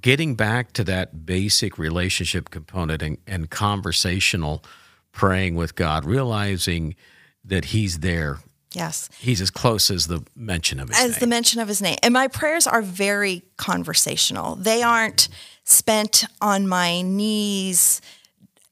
getting 0.00 0.34
back 0.34 0.72
to 0.72 0.82
that 0.82 1.24
basic 1.24 1.78
relationship 1.78 2.50
component 2.50 3.00
and, 3.02 3.18
and 3.28 3.50
conversational 3.50 4.64
praying 5.12 5.54
with 5.54 5.76
god 5.76 6.04
realizing 6.04 6.96
that 7.44 7.66
he's 7.66 8.00
there 8.00 8.38
Yes. 8.72 9.08
he's 9.20 9.40
as 9.40 9.50
close 9.50 9.90
as 9.90 10.08
the 10.08 10.24
mention 10.34 10.80
of 10.80 10.88
his 10.88 10.98
name. 10.98 11.06
As 11.06 11.12
name 11.12 11.20
the 11.20 11.26
mention 11.28 11.60
of 11.60 11.68
his 11.68 11.80
name. 11.80 11.96
And 12.02 12.12
my 12.12 12.26
prayers 12.28 12.66
are 12.66 12.82
very 12.82 13.42
conversational. 13.56 14.56
They 14.56 14.82
aren't 14.82 15.28
spent 15.64 16.24
on 16.40 16.66
my 16.66 17.02
knees, 17.02 18.00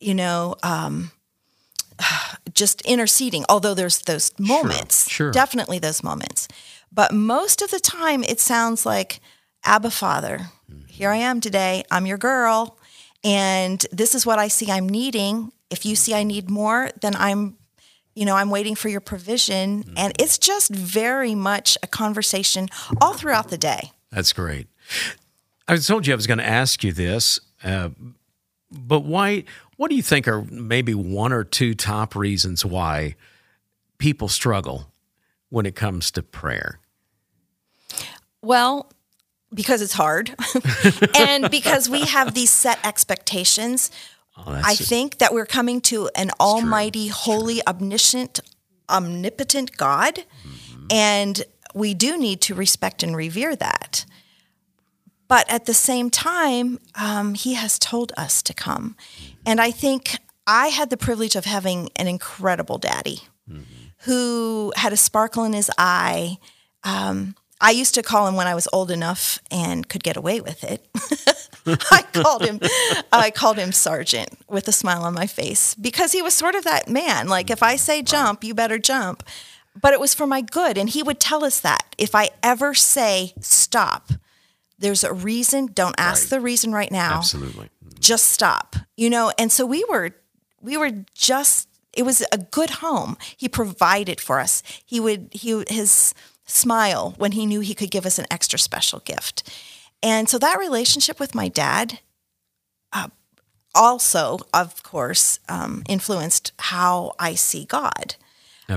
you 0.01 0.15
know, 0.15 0.57
um, 0.63 1.13
just 2.55 2.81
interceding, 2.83 3.45
although 3.49 3.75
there's 3.75 4.01
those 4.01 4.33
moments. 4.39 5.09
sure. 5.09 5.31
Definitely 5.31 5.79
those 5.79 6.03
moments. 6.03 6.49
But 6.91 7.13
most 7.15 7.63
of 7.63 7.71
the 7.71 7.81
time, 7.81 8.23
it 8.25 8.41
sounds 8.41 8.85
like, 8.85 9.21
Abba 9.65 9.91
Father, 9.91 10.49
here 10.89 11.11
I 11.11 11.17
am 11.17 11.41
today. 11.41 11.85
I'm 11.91 12.07
your 12.07 12.19
girl. 12.19 12.77
And 13.25 13.85
this 13.93 14.15
is 14.15 14.27
what 14.27 14.39
I 14.39 14.49
see 14.49 14.71
I'm 14.71 14.89
needing. 14.89 15.53
If 15.71 15.87
you 15.87 15.95
see 15.95 16.13
I 16.13 16.25
need 16.25 16.51
more, 16.51 16.91
then 17.01 17.15
I'm 17.15 17.57
you 18.15 18.25
know, 18.25 18.37
I'm 18.37 18.51
waiting 18.51 18.75
for 18.75 18.89
your 18.89 19.01
provision. 19.01 19.85
And 19.97 20.13
it's 20.19 20.39
just 20.39 20.71
very 20.71 21.35
much 21.35 21.79
a 21.83 21.87
conversation 21.87 22.69
all 23.01 23.15
throughout 23.15 23.49
the 23.49 23.59
day. 23.59 23.93
That's 24.11 24.33
great. 24.33 24.69
I 25.67 25.77
told 25.77 26.07
you 26.07 26.13
I 26.13 26.17
was 26.17 26.27
going 26.27 26.39
to 26.39 26.47
ask 26.47 26.85
you 26.85 26.93
this 26.93 27.41
Uh, 27.65 27.91
but 28.71 29.01
why? 29.01 29.45
What 29.77 29.91
do 29.91 29.97
you 29.97 30.03
think 30.03 30.27
are 30.29 30.43
maybe 30.43 30.95
one 30.95 31.33
or 31.33 31.45
two 31.45 31.75
top 31.75 32.15
reasons 32.15 32.65
why 32.65 33.17
people 33.99 34.29
struggle 34.29 34.91
when 35.51 35.67
it 35.67 35.75
comes 35.75 36.11
to 36.13 36.23
prayer? 36.23 36.79
Well, 38.41 38.91
because 39.53 39.83
it's 39.83 39.93
hard 39.93 40.35
and 41.15 41.51
because 41.51 41.89
we 41.89 42.07
have 42.07 42.35
these 42.35 42.51
set 42.51 42.79
expectations. 42.85 43.91
Oh, 44.37 44.61
I 44.65 44.75
think 44.75 45.19
that 45.19 45.35
we're 45.35 45.47
coming 45.47 45.81
to 45.83 46.09
an 46.15 46.31
almighty, 46.41 47.09
holy, 47.09 47.61
omniscient, 47.67 48.41
omnipotent 48.89 49.77
God. 49.77 50.15
Mm-hmm. 50.17 50.87
And 50.91 51.43
we 51.75 51.95
do 51.95 52.19
need 52.19 52.41
to 52.43 52.55
respect 52.55 53.03
and 53.03 53.17
revere 53.17 53.55
that. 53.57 54.05
But 55.29 55.51
at 55.51 55.67
the 55.67 55.75
same 55.75 56.11
time, 56.11 56.79
um, 56.95 57.35
He 57.35 57.55
has 57.55 57.79
told 57.79 58.13
us 58.17 58.43
to 58.43 58.55
come. 58.55 58.97
And 59.47 59.61
I 59.61 59.71
think 59.71 60.19
I 60.47 60.69
had 60.69 60.91
the 60.91 60.97
privilege 60.97 61.37
of 61.37 61.45
having 61.45 61.91
an 61.97 62.09
incredible 62.09 62.79
daddy 62.79 63.23
who 64.03 64.73
had 64.77 64.93
a 64.93 64.97
sparkle 64.97 65.45
in 65.45 65.53
his 65.53 65.71
eye. 65.79 66.39
Um, 66.85 67.37
I 67.63 67.71
used 67.71 67.95
to 67.95 68.03
call 68.03 68.27
him 68.27 68.35
when 68.35 68.47
I 68.47 68.55
was 68.55 68.69
old 68.73 68.91
enough 68.91 69.39
and 69.51 69.89
could 69.89 70.03
get 70.03 70.17
away 70.17 70.41
with 70.41 70.63
it. 70.65 70.87
I 71.93 72.03
called 72.13 72.45
him 72.45 72.59
I 73.13 73.31
called 73.31 73.57
him 73.57 73.71
sergeant 73.73 74.31
with 74.49 74.67
a 74.67 74.73
smile 74.73 75.03
on 75.05 75.15
my 75.15 75.29
face 75.29 75.75
because 75.77 76.11
he 76.13 76.21
was 76.21 76.35
sort 76.35 76.57
of 76.57 76.65
that 76.65 76.89
man. 76.89 77.29
Like 77.29 77.51
if 77.51 77.63
I 77.63 77.77
say 77.77 78.03
jump 78.03 78.43
you 78.45 78.53
better 78.55 78.79
jump. 78.79 79.23
But 79.81 79.95
it 79.95 80.01
was 80.01 80.13
for 80.13 80.27
my 80.27 80.41
good 80.43 80.77
and 80.77 80.91
he 80.91 81.03
would 81.03 81.21
tell 81.21 81.45
us 81.45 81.61
that. 81.61 81.95
If 81.97 82.15
I 82.15 82.31
ever 82.43 82.75
say 82.75 83.33
stop 83.41 84.11
there's 84.79 85.05
a 85.05 85.13
reason. 85.13 85.67
Don't 85.73 85.95
ask 85.97 86.25
Right. 86.25 86.31
the 86.31 86.41
reason 86.41 86.73
right 86.73 86.91
now. 86.91 87.19
Absolutely. 87.19 87.71
Mm-hmm. 87.85 87.99
just 88.01 88.27
stop 88.33 88.75
you 88.97 89.09
know? 89.09 89.33
And 89.39 89.53
so 89.53 89.65
we 89.65 89.85
were 89.89 90.11
we 90.61 90.77
were 90.77 90.91
just 91.15 91.69
it 91.93 92.03
was 92.05 92.25
a 92.33 92.39
good 92.39 92.71
home. 92.71 93.17
He 93.37 93.49
provided 93.49 94.21
for 94.21 94.41
us. 94.41 94.63
He 94.85 94.99
would 94.99 95.29
he 95.31 95.63
his 95.69 96.13
smile 96.45 97.15
when 97.19 97.33
he 97.33 97.47
knew 97.47 97.61
he 97.61 97.75
could 97.75 97.91
give 97.91 98.07
us 98.07 98.19
an 98.19 98.27
extra 98.31 98.59
special 98.59 99.01
gift 99.01 99.49
and 100.03 100.29
so 100.29 100.39
that 100.39 100.59
relationship 100.59 101.19
with 101.21 101.35
my 101.35 101.49
dad 101.49 101.99
uh, 102.93 103.09
also 103.75 104.39
of 104.53 104.83
course 104.83 105.39
um, 105.49 105.83
influenced 105.89 106.53
how 106.59 107.13
i 107.19 107.35
see 107.35 107.65
god 107.65 108.17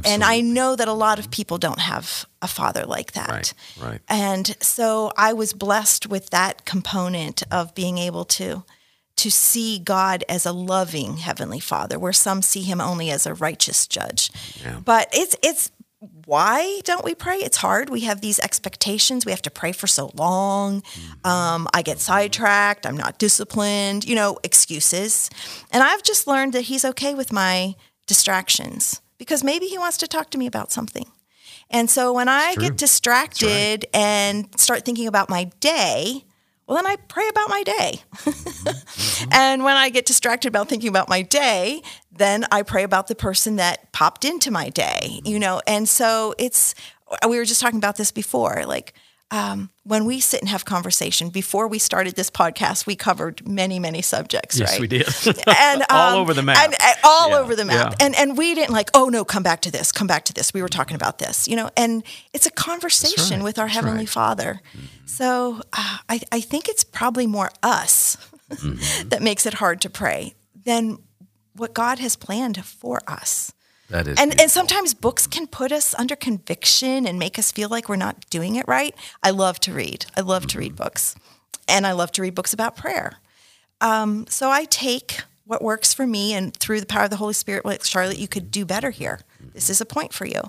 and 0.06 0.24
i 0.24 0.42
know 0.42 0.76
that 0.76 0.88
a 0.88 0.94
lot 0.94 1.20
of 1.20 1.32
people 1.32 1.58
don't 1.58 1.80
have 1.80 2.26
a 2.42 2.48
father 2.48 2.86
like 2.86 3.12
that 3.14 3.30
Right, 3.30 3.54
right. 3.82 4.02
and 4.10 4.56
so 4.62 5.12
I 5.18 5.34
was 5.34 5.54
blessed 5.54 6.08
with 6.08 6.30
that 6.32 6.66
component 6.66 7.44
of 7.52 7.74
being 7.76 7.98
able 7.98 8.26
to 8.26 8.64
to 9.18 9.32
see 9.32 9.80
God 9.80 10.26
as 10.28 10.46
a 10.46 10.52
loving 10.52 11.18
heavenly 11.18 11.62
Father, 11.62 11.98
where 11.98 12.12
some 12.12 12.42
see 12.42 12.64
Him 12.64 12.82
only 12.82 13.10
as 13.10 13.26
a 13.26 13.34
righteous 13.34 13.88
judge. 13.88 14.30
Yeah. 14.62 14.80
But 14.84 15.08
it's 15.14 15.36
it's 15.42 15.72
why 16.26 16.82
don't 16.84 17.06
we 17.06 17.16
pray? 17.16 17.38
It's 17.38 17.58
hard. 17.58 17.90
We 17.90 18.02
have 18.02 18.22
these 18.22 18.40
expectations. 18.40 19.26
We 19.26 19.32
have 19.32 19.42
to 19.44 19.52
pray 19.52 19.72
for 19.72 19.88
so 19.88 20.12
long. 20.16 20.84
Um, 21.24 21.68
I 21.74 21.82
get 21.84 22.00
sidetracked. 22.00 22.86
I'm 22.86 22.98
not 22.98 23.20
disciplined. 23.20 24.06
You 24.06 24.16
know, 24.16 24.40
excuses. 24.44 25.30
And 25.72 25.84
I've 25.84 26.04
just 26.04 26.28
learned 26.28 26.54
that 26.54 26.62
He's 26.62 26.84
okay 26.84 27.14
with 27.14 27.32
my 27.32 27.76
distractions 28.08 29.02
because 29.18 29.44
maybe 29.44 29.68
He 29.68 29.78
wants 29.78 29.98
to 29.98 30.08
talk 30.08 30.32
to 30.32 30.38
me 30.38 30.48
about 30.48 30.72
something. 30.72 31.06
And 31.70 31.90
so 31.90 32.14
when 32.14 32.30
I 32.30 32.56
get 32.56 32.78
distracted 32.78 33.86
and 33.94 34.48
start 34.60 34.86
thinking 34.86 35.08
about 35.08 35.30
my 35.30 35.46
day, 35.60 36.25
well, 36.68 36.78
then 36.78 36.88
I 36.88 36.96
pray 36.96 37.28
about 37.30 37.50
my 37.50 37.64
day. 37.64 38.02
Mm-hmm. 38.16 39.30
and 39.32 39.64
when 39.64 39.76
I 39.76 39.90
get 39.90 40.06
distracted 40.06 40.48
about 40.48 40.68
thinking 40.68 40.90
about 40.90 41.10
my 41.10 41.22
day, 41.22 41.82
then 42.12 42.46
I 42.52 42.64
pray 42.64 42.84
about 42.84 43.08
the 43.08 43.16
person 43.16 43.58
that 43.58 43.92
popped 43.92 44.26
into 44.26 44.50
my 44.50 44.70
day, 44.70 45.22
you 45.24 45.34
mm-hmm. 45.34 45.40
know? 45.40 45.62
And 45.68 45.88
so 45.88 46.34
it's, 46.40 46.74
we 47.28 47.38
were 47.38 47.46
just 47.46 47.62
talking 47.62 47.78
about 47.78 47.98
this 47.98 48.12
before, 48.12 48.64
like, 48.66 48.94
um, 49.32 49.70
when 49.84 50.06
we 50.06 50.20
sit 50.20 50.40
and 50.40 50.50
have 50.50 50.66
conversation 50.66 51.30
before 51.30 51.68
we 51.68 51.80
started 51.80 52.16
this 52.16 52.30
podcast, 52.30 52.86
we 52.86 52.96
covered 52.96 53.46
many, 53.48 53.80
many 53.80 54.02
subjects, 54.02 54.60
Yes, 54.60 54.72
right? 54.74 54.82
we 54.82 54.88
did. 54.88 55.08
and 55.48 55.84
All 55.90 56.14
um, 56.14 56.20
over 56.20 56.34
the 56.34 56.44
map. 56.44 56.58
and, 56.64 56.74
and 56.80 56.96
all 57.04 57.30
Yeah, 57.30 57.38
over 57.40 57.56
the 57.56 57.66
map. 57.66 57.96
yeah. 58.00 58.06
And 58.06 58.16
and 58.16 58.38
we 58.38 58.54
didn't 58.54 58.72
like, 58.72 58.90
oh 58.94 59.10
no, 59.10 59.26
come 59.26 59.42
back 59.44 59.62
to 59.62 59.72
this, 59.72 59.92
come 59.92 60.08
back 60.08 60.26
to 60.26 60.34
this. 60.34 60.54
We 60.54 60.62
were 60.62 60.70
talking 60.70 60.96
about 60.96 61.18
this, 61.20 61.48
you 61.48 61.56
know. 61.56 61.70
And 61.76 62.04
it's 62.34 62.46
a 62.46 62.52
conversation 62.52 63.40
right, 63.40 63.44
with 63.44 63.58
our 63.60 63.66
that's 63.66 63.76
heavenly 63.76 63.98
right. 64.00 64.10
Father. 64.10 64.62
So 65.06 65.62
uh, 65.74 65.98
I 66.08 66.22
I 66.32 66.42
think 66.42 66.70
it's 66.70 66.84
probably 66.84 67.28
more 67.28 67.50
us 67.64 68.18
Mm-hmm. 68.52 69.10
that 69.10 69.24
makes 69.24 69.48
it 69.48 69.56
hard 69.56 69.82
to 69.82 69.90
pray 69.90 70.36
than 70.66 71.00
what 71.56 71.74
God 71.74 71.98
has 71.98 72.16
planned 72.16 72.64
for 72.64 73.02
us. 73.08 73.52
That 73.96 74.08
is 74.08 74.20
And 74.20 74.40
and 74.42 74.52
sometimes 74.52 74.94
books 74.94 75.26
can 75.28 75.48
put 75.48 75.72
us 75.72 75.96
under 75.96 76.16
conviction 76.18 77.08
and 77.08 77.18
make 77.18 77.40
us 77.40 77.52
feel 77.52 77.70
like 77.70 77.88
we're 77.88 77.96
not 78.08 78.30
doing 78.30 78.56
it 78.56 78.68
right. 78.68 78.94
I 79.24 79.30
love 79.30 79.60
to 79.62 79.72
read. 79.74 80.06
I 80.18 80.22
love 80.22 80.48
to 80.48 80.60
read 80.60 80.76
books, 80.76 81.16
and 81.68 81.88
I 81.88 81.94
love 81.94 82.12
to 82.14 82.22
read 82.22 82.36
books 82.36 82.54
about 82.54 82.76
prayer. 82.76 83.14
Um, 83.82 84.26
so 84.28 84.50
I 84.50 84.66
take 84.66 85.20
what 85.46 85.62
works 85.62 85.94
for 85.94 86.06
me, 86.08 86.34
and 86.34 86.54
through 86.58 86.82
the 86.82 86.86
power 86.86 87.04
of 87.06 87.10
the 87.10 87.16
Holy 87.18 87.34
Spirit, 87.34 87.66
like 87.66 87.84
Charlotte, 87.86 88.18
you 88.20 88.28
could 88.28 88.52
do 88.52 88.66
better 88.66 88.90
here. 88.90 89.20
This 89.54 89.70
is 89.70 89.80
a 89.80 89.86
point 89.86 90.12
for 90.14 90.26
you. 90.26 90.42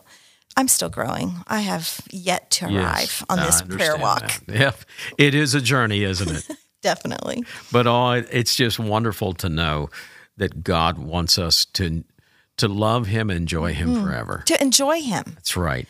I'm 0.57 0.69
still 0.69 0.89
growing. 0.89 1.35
I 1.47 1.61
have 1.61 2.01
yet 2.11 2.51
to 2.53 2.71
Yes, 2.71 2.83
arrive 2.83 3.25
on 3.29 3.39
this 3.47 3.63
prayer 3.63 3.97
walk. 3.97 4.27
that. 4.47 4.55
Yeah, 4.61 4.73
it 5.19 5.35
is 5.35 5.55
a 5.55 5.61
journey, 5.61 6.03
isn't 6.03 6.31
it? 6.31 6.49
Definitely. 6.83 7.45
but 7.71 7.87
oh, 7.87 8.13
it's 8.13 8.55
just 8.57 8.79
wonderful 8.79 9.35
to 9.35 9.49
know 9.49 9.91
that 10.37 10.65
God 10.65 10.99
wants 10.99 11.39
us 11.39 11.65
to 11.75 12.05
to 12.59 12.69
love 12.69 13.07
Him, 13.07 13.31
and 13.31 13.37
enjoy 13.37 13.75
Him 13.75 13.91
Mm-hmm. 13.95 14.05
forever. 14.05 14.43
To 14.47 14.61
enjoy 14.63 15.01
Him. 15.03 15.25
That's 15.35 15.57
right. 15.57 15.87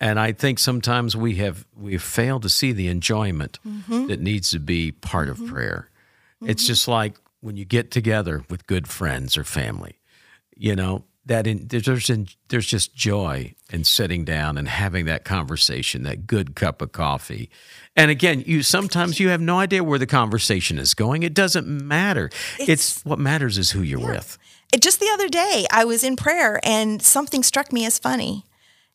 And 0.00 0.18
I 0.18 0.32
think 0.32 0.58
sometimes 0.58 1.14
we 1.16 1.34
have 1.36 1.66
we've 1.76 2.02
failed 2.02 2.42
to 2.42 2.48
see 2.48 2.72
the 2.72 2.88
enjoyment 2.88 3.58
Mm-hmm. 3.66 4.06
that 4.06 4.20
needs 4.20 4.50
to 4.50 4.58
be 4.58 4.92
part 4.92 5.28
of 5.28 5.44
prayer. 5.46 5.88
It's 6.42 6.66
just 6.66 6.88
like 6.88 7.16
when 7.40 7.56
you 7.58 7.66
get 7.66 7.90
together 7.90 8.44
with 8.48 8.66
good 8.66 8.88
friends 8.88 9.36
or 9.36 9.44
family, 9.44 9.98
you 10.56 10.74
know 10.74 11.04
that 11.26 11.46
in, 11.46 11.68
there's 11.68 12.08
in, 12.08 12.28
there's 12.48 12.66
just 12.66 12.94
joy 12.94 13.54
in 13.70 13.84
sitting 13.84 14.24
down 14.24 14.56
and 14.56 14.66
having 14.66 15.04
that 15.04 15.24
conversation, 15.24 16.02
that 16.04 16.26
good 16.26 16.56
cup 16.56 16.80
of 16.80 16.92
coffee. 16.92 17.50
And 17.94 18.10
again, 18.10 18.42
you 18.46 18.62
sometimes 18.62 19.20
you 19.20 19.28
have 19.28 19.40
no 19.42 19.58
idea 19.58 19.84
where 19.84 19.98
the 19.98 20.06
conversation 20.06 20.78
is 20.78 20.94
going. 20.94 21.22
It 21.22 21.34
doesn't 21.34 21.66
matter. 21.68 22.30
It's, 22.58 23.04
what 23.04 23.18
matters 23.18 23.58
is 23.58 23.70
who 23.72 23.82
you're 23.82 24.00
with. 24.00 24.38
Just 24.78 25.00
the 25.00 25.10
other 25.12 25.28
day 25.28 25.66
I 25.70 25.84
was 25.84 26.04
in 26.04 26.16
prayer 26.16 26.60
and 26.62 27.02
something 27.02 27.42
struck 27.42 27.72
me 27.72 27.84
as 27.86 27.98
funny. 27.98 28.44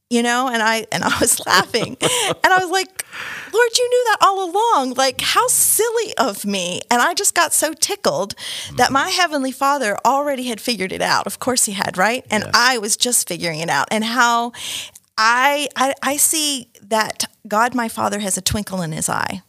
You 0.07 0.21
know, 0.21 0.47
and 0.47 0.61
I 0.61 0.85
and 0.91 1.03
I 1.03 1.17
was 1.19 1.43
laughing. 1.47 1.97
and 1.99 2.53
I 2.53 2.59
was 2.59 2.69
like, 2.69 3.03
"Lord, 3.51 3.77
you 3.77 3.89
knew 3.89 4.03
that 4.11 4.17
all 4.21 4.51
along. 4.51 4.93
Like 4.93 5.19
how 5.19 5.47
silly 5.47 6.15
of 6.17 6.45
me." 6.45 6.81
And 6.91 7.01
I 7.01 7.15
just 7.15 7.33
got 7.33 7.53
so 7.53 7.73
tickled 7.73 8.35
that 8.75 8.91
my 8.91 9.09
mm-hmm. 9.09 9.19
heavenly 9.19 9.51
Father 9.51 9.97
already 10.05 10.43
had 10.43 10.61
figured 10.61 10.91
it 10.91 11.01
out. 11.01 11.25
Of 11.25 11.39
course 11.39 11.65
he 11.65 11.71
had, 11.71 11.97
right? 11.97 12.23
And 12.29 12.45
I 12.53 12.77
was 12.77 12.95
just 12.97 13.27
figuring 13.27 13.61
it 13.61 13.69
out. 13.69 13.87
And 13.89 14.03
how 14.03 14.51
I 15.17 15.69
I, 15.75 15.95
I 16.03 16.17
see 16.17 16.69
that 16.83 17.25
God 17.47 17.73
my 17.73 17.89
Father 17.89 18.19
has 18.19 18.37
a 18.37 18.41
twinkle 18.41 18.83
in 18.83 18.91
his 18.91 19.09
eye. 19.09 19.41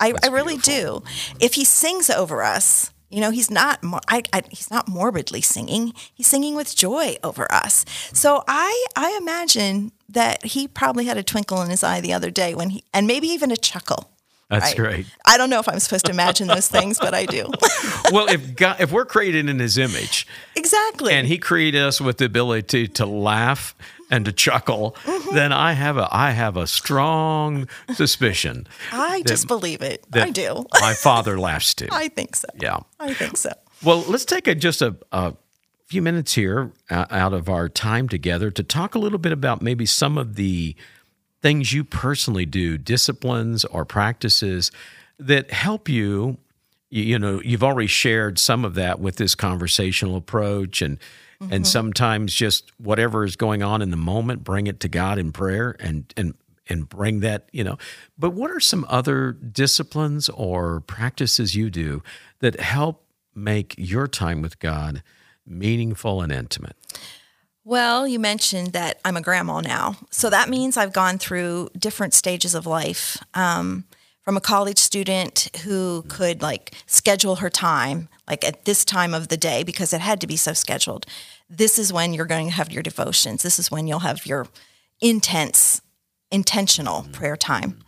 I, 0.00 0.14
I 0.24 0.28
really 0.28 0.56
do. 0.56 1.02
If 1.40 1.54
he 1.54 1.64
sings 1.64 2.08
over 2.08 2.42
us, 2.42 2.90
you 3.10 3.20
know, 3.20 3.30
he's 3.30 3.50
not 3.50 3.80
I, 4.08 4.22
I, 4.32 4.42
he's 4.50 4.70
not 4.70 4.88
morbidly 4.88 5.40
singing. 5.40 5.92
He's 6.14 6.28
singing 6.28 6.54
with 6.54 6.74
joy 6.74 7.16
over 7.22 7.50
us. 7.52 7.84
So 8.12 8.44
I 8.48 8.86
I 8.96 9.16
imagine 9.20 9.92
that 10.08 10.44
he 10.44 10.68
probably 10.68 11.04
had 11.06 11.16
a 11.16 11.22
twinkle 11.22 11.60
in 11.62 11.70
his 11.70 11.82
eye 11.82 12.00
the 12.00 12.12
other 12.12 12.30
day 12.30 12.54
when 12.54 12.70
he 12.70 12.84
and 12.94 13.06
maybe 13.06 13.28
even 13.28 13.50
a 13.50 13.56
chuckle. 13.56 14.10
That's 14.50 14.66
right? 14.66 14.76
great. 14.76 15.06
I 15.24 15.38
don't 15.38 15.48
know 15.48 15.60
if 15.60 15.68
I'm 15.68 15.78
supposed 15.78 16.04
to 16.06 16.10
imagine 16.12 16.48
those 16.48 16.68
things, 16.76 16.98
but 16.98 17.14
I 17.14 17.24
do. 17.24 17.48
well, 18.12 18.28
if 18.28 18.56
God, 18.56 18.80
if 18.80 18.90
we're 18.92 19.06
created 19.06 19.48
in 19.48 19.58
His 19.60 19.78
image, 19.78 20.26
exactly. 20.56 21.14
and 21.14 21.26
he 21.26 21.38
created 21.38 21.80
us 21.82 22.00
with 22.00 22.18
the 22.18 22.24
ability 22.26 22.88
to, 22.88 23.06
laugh 23.06 23.74
and 24.10 24.24
to 24.24 24.32
chuckle, 24.32 24.96
Mm-hmm. 25.04 25.34
then 25.36 25.52
I 25.52 25.72
have 25.74 25.96
a 25.96 26.08
I 26.10 26.32
have 26.32 26.56
a 26.56 26.66
strong 26.66 27.68
suspicion 27.94 28.66
I 28.90 29.22
just 29.26 29.46
believe 29.46 29.80
it. 29.82 30.04
I 30.12 30.30
do. 30.30 30.66
my 30.80 30.94
father 30.94 31.38
laughs 31.38 31.72
too. 31.74 31.86
I 31.92 32.08
think 32.08 32.34
so. 32.34 32.48
yeah. 32.60 32.80
I 32.98 33.14
think 33.14 33.36
so. 33.36 33.52
Well, 33.84 34.04
let's 34.08 34.24
take 34.24 34.48
a, 34.48 34.54
just 34.56 34.82
a, 34.82 34.96
a 35.12 35.34
few 35.86 36.02
minutes 36.02 36.34
here 36.34 36.72
uh, 36.90 37.06
out 37.10 37.32
of 37.32 37.48
our 37.48 37.68
time 37.68 38.08
together 38.08 38.50
to 38.50 38.62
talk 38.64 38.94
a 38.94 38.98
little 38.98 39.18
bit 39.20 39.32
about 39.32 39.62
maybe 39.62 39.86
some 39.86 40.18
of 40.18 40.34
the 40.34 40.74
things 41.42 41.72
you 41.72 41.84
personally 41.84 42.46
do, 42.46 42.76
disciplines 42.78 43.64
or 43.66 43.84
practices 43.84 44.70
that 45.18 45.50
help 45.50 45.88
you. 45.88 46.38
You, 46.92 47.20
know, 47.20 47.40
you've 47.44 47.62
already 47.62 47.86
shared 47.86 48.38
some 48.38 48.64
of 48.64 48.74
that 48.74 48.98
with 48.98 49.16
this 49.16 49.36
conversational 49.36 50.16
approach 50.16 50.82
and 50.82 50.98
and 51.40 51.50
mm-hmm. 51.50 51.64
sometimes 51.64 52.34
just 52.34 52.70
whatever 52.78 53.24
is 53.24 53.34
going 53.34 53.62
on 53.62 53.80
in 53.80 53.90
the 53.90 53.96
moment, 53.96 54.44
bring 54.44 54.66
it 54.66 54.78
to 54.80 54.88
God 54.88 55.18
in 55.18 55.32
prayer 55.32 55.74
and 55.80 56.12
and 56.16 56.34
and 56.68 56.88
bring 56.88 57.20
that, 57.20 57.48
you 57.52 57.64
know. 57.64 57.78
But 58.18 58.30
what 58.30 58.50
are 58.50 58.60
some 58.60 58.86
other 58.88 59.32
disciplines 59.32 60.28
or 60.28 60.80
practices 60.80 61.54
you 61.54 61.70
do 61.70 62.02
that 62.40 62.60
help 62.60 63.04
make 63.34 63.74
your 63.76 64.06
time 64.06 64.42
with 64.42 64.58
God 64.58 65.02
meaningful 65.46 66.22
and 66.22 66.30
intimate? 66.30 66.76
Well, 67.70 68.08
you 68.08 68.18
mentioned 68.18 68.72
that 68.72 68.98
I'm 69.04 69.16
a 69.16 69.20
grandma 69.20 69.60
now. 69.60 69.94
So 70.10 70.28
that 70.28 70.48
means 70.48 70.76
I've 70.76 70.92
gone 70.92 71.18
through 71.18 71.68
different 71.78 72.14
stages 72.14 72.56
of 72.56 72.66
life. 72.66 73.16
Um, 73.32 73.84
from 74.22 74.36
a 74.36 74.40
college 74.40 74.78
student 74.78 75.50
who 75.62 76.02
could 76.08 76.42
like 76.42 76.74
schedule 76.86 77.36
her 77.36 77.48
time, 77.48 78.08
like 78.28 78.44
at 78.44 78.64
this 78.64 78.84
time 78.84 79.14
of 79.14 79.28
the 79.28 79.36
day, 79.36 79.62
because 79.62 79.92
it 79.92 80.00
had 80.00 80.20
to 80.20 80.26
be 80.26 80.36
so 80.36 80.52
scheduled. 80.52 81.06
This 81.48 81.78
is 81.78 81.92
when 81.92 82.12
you're 82.12 82.26
going 82.26 82.48
to 82.48 82.54
have 82.54 82.72
your 82.72 82.82
devotions. 82.82 83.44
This 83.44 83.60
is 83.60 83.70
when 83.70 83.86
you'll 83.86 84.00
have 84.00 84.26
your 84.26 84.48
intense, 85.00 85.80
intentional 86.32 87.06
prayer 87.12 87.36
time. 87.36 87.84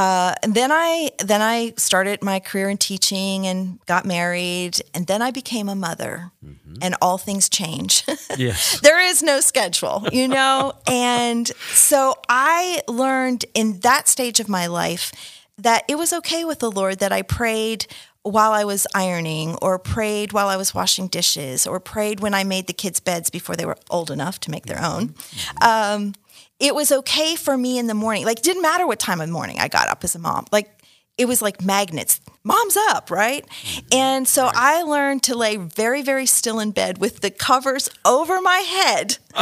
Uh, 0.00 0.32
and 0.42 0.54
then 0.54 0.72
I 0.72 1.10
then 1.18 1.42
I 1.42 1.74
started 1.76 2.22
my 2.22 2.40
career 2.40 2.70
in 2.70 2.78
teaching 2.78 3.46
and 3.46 3.78
got 3.84 4.06
married, 4.06 4.80
and 4.94 5.06
then 5.06 5.20
I 5.20 5.30
became 5.30 5.68
a 5.68 5.74
mother, 5.74 6.32
mm-hmm. 6.42 6.76
and 6.80 6.94
all 7.02 7.18
things 7.18 7.50
change. 7.50 8.04
Yes, 8.38 8.80
there 8.80 9.00
is 9.00 9.22
no 9.22 9.40
schedule, 9.40 10.06
you 10.12 10.26
know, 10.26 10.72
and 10.86 11.48
so 11.48 12.14
I 12.28 12.80
learned 12.88 13.44
in 13.52 13.80
that 13.80 14.08
stage 14.08 14.40
of 14.40 14.48
my 14.48 14.68
life 14.68 15.12
that 15.58 15.84
it 15.88 15.98
was 15.98 16.12
okay 16.12 16.44
with 16.44 16.60
the 16.60 16.70
Lord 16.70 17.00
that 17.00 17.12
I 17.12 17.20
prayed 17.20 17.86
while 18.22 18.52
I 18.52 18.64
was 18.64 18.86
ironing, 18.94 19.56
or 19.60 19.78
prayed 19.78 20.32
while 20.32 20.48
I 20.48 20.56
was 20.56 20.72
washing 20.72 21.08
dishes, 21.08 21.66
or 21.66 21.78
prayed 21.78 22.20
when 22.20 22.32
I 22.32 22.44
made 22.44 22.68
the 22.68 22.72
kids' 22.72 23.00
beds 23.00 23.28
before 23.28 23.56
they 23.56 23.66
were 23.66 23.76
old 23.90 24.10
enough 24.10 24.40
to 24.40 24.50
make 24.50 24.64
their 24.64 24.82
own. 24.82 25.08
Mm-hmm. 25.08 25.62
Um, 25.62 26.14
it 26.60 26.74
was 26.74 26.92
okay 26.92 27.34
for 27.34 27.56
me 27.56 27.78
in 27.78 27.86
the 27.86 27.94
morning. 27.94 28.24
Like, 28.24 28.42
didn't 28.42 28.62
matter 28.62 28.86
what 28.86 29.00
time 29.00 29.20
of 29.20 29.28
morning 29.30 29.58
I 29.58 29.68
got 29.68 29.88
up 29.88 30.04
as 30.04 30.14
a 30.14 30.18
mom. 30.18 30.44
Like, 30.52 30.80
it 31.16 31.26
was 31.26 31.42
like 31.42 31.62
magnets. 31.62 32.20
Mom's 32.44 32.76
up, 32.90 33.10
right? 33.10 33.46
Mm-hmm. 33.46 33.86
And 33.92 34.28
so 34.28 34.44
right. 34.44 34.54
I 34.56 34.82
learned 34.82 35.22
to 35.24 35.36
lay 35.36 35.56
very, 35.56 36.02
very 36.02 36.26
still 36.26 36.60
in 36.60 36.70
bed 36.70 36.98
with 36.98 37.20
the 37.20 37.30
covers 37.30 37.90
over 38.04 38.40
my 38.40 38.58
head. 38.58 39.18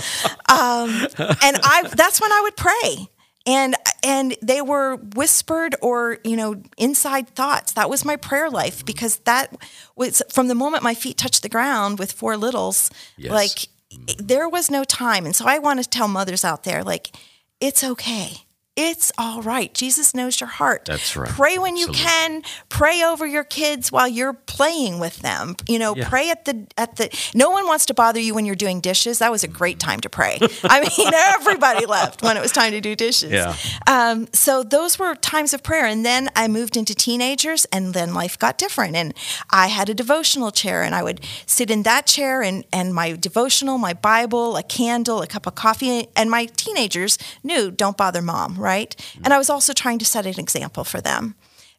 um, 0.49 1.07
and 1.19 1.59
I 1.63 1.89
that's 1.95 2.21
when 2.21 2.33
I 2.33 2.41
would 2.43 2.57
pray. 2.57 3.09
And 3.47 3.77
and 4.03 4.37
they 4.43 4.61
were 4.61 4.97
whispered 4.97 5.77
or, 5.81 6.19
you 6.25 6.37
know, 6.37 6.61
inside 6.77 7.29
thoughts. 7.29 7.73
That 7.75 7.89
was 7.89 8.05
my 8.05 8.17
prayer 8.17 8.51
life 8.51 8.85
because 8.85 9.19
that 9.19 9.57
was 9.95 10.21
from 10.31 10.49
the 10.49 10.57
moment 10.57 10.83
my 10.83 10.95
feet 10.95 11.17
touched 11.17 11.43
the 11.43 11.49
ground 11.49 12.01
with 12.01 12.11
four 12.11 12.37
littles, 12.37 12.91
yes. 13.17 13.31
like 13.31 13.69
there 14.19 14.49
was 14.49 14.71
no 14.71 14.85
time. 14.85 15.25
And 15.25 15.35
so 15.35 15.47
I 15.47 15.59
want 15.59 15.83
to 15.83 15.89
tell 15.89 16.09
mothers 16.09 16.45
out 16.45 16.65
there, 16.65 16.83
like, 16.85 17.15
it's 17.61 17.83
okay 17.83 18.45
it's 18.81 19.11
all 19.19 19.43
right. 19.43 19.75
Jesus 19.75 20.15
knows 20.15 20.41
your 20.41 20.49
heart. 20.49 20.85
That's 20.85 21.17
right. 21.17 21.29
Pray 21.29 21.59
when 21.59 21.73
Absolutely. 21.73 22.01
you 22.01 22.07
can. 22.07 22.43
Pray 22.69 23.03
over 23.03 23.27
your 23.27 23.43
kids 23.43 23.91
while 23.91 24.07
you're 24.07 24.35
playing 24.35 25.01
with 25.01 25.17
them. 25.17 25.57
You 25.67 25.81
know, 25.81 25.97
yeah. 25.97 26.09
pray 26.09 26.31
at 26.31 26.45
the 26.45 26.65
at 26.77 26.95
the. 26.95 27.11
No 27.35 27.51
one 27.51 27.67
wants 27.67 27.87
to 27.87 27.95
bother 27.95 28.21
you 28.21 28.37
when 28.37 28.47
you're 28.47 28.55
doing 28.55 28.81
dishes. 28.81 29.19
That 29.19 29.33
was 29.33 29.43
a 29.43 29.49
great 29.49 29.81
time 29.81 29.99
to 30.03 30.09
pray. 30.09 30.39
I 30.63 30.81
mean, 30.81 31.13
everybody 31.35 31.87
left 31.87 32.23
when 32.23 32.37
it 32.37 32.41
was 32.41 32.53
time 32.53 32.71
to 32.71 32.81
do 32.81 32.95
dishes. 32.95 33.33
Yeah. 33.33 33.57
Um, 33.89 34.29
so 34.33 34.63
those 34.63 34.97
were 34.97 35.17
times 35.17 35.53
of 35.53 35.65
prayer, 35.65 35.85
and 35.85 36.07
then 36.07 36.31
I 36.37 36.47
moved 36.47 36.77
into 36.77 36.95
teenagers, 36.95 37.65
and 37.73 37.95
then 37.95 38.15
life 38.15 38.39
got 38.39 38.59
different, 38.59 38.95
and 38.95 39.13
I 39.51 39.67
had 39.67 39.89
a 39.89 39.95
devotional 39.95 40.53
chair, 40.53 40.85
and 40.85 40.95
I 40.95 41.03
would 41.03 41.21
sit 41.47 41.69
in 41.69 41.83
that 41.83 42.07
chair, 42.07 42.43
and 42.43 42.65
and 42.73 42.95
my 42.95 43.17
devotional, 43.17 43.77
my 43.77 43.93
Bible, 43.93 44.57
a 44.57 44.63
candle, 44.63 45.21
a 45.21 45.27
cup 45.27 45.49
of 45.49 45.57
coffee, 45.57 46.07
and 46.15 46.31
my 46.31 46.45
teenagers 46.45 47.19
knew 47.43 47.73
don't 47.73 47.97
bother 47.97 48.23
mom. 48.23 48.55
Right? 48.55 48.68
Right? 48.69 48.95
Mm-hmm. 48.97 49.25
And 49.25 49.35
I 49.35 49.39
was 49.39 49.49
also 49.49 49.73
trying 49.73 49.99
to 49.99 50.05
set 50.05 50.27
an 50.27 50.39
example 50.39 50.85
for 50.85 51.01
them. 51.01 51.35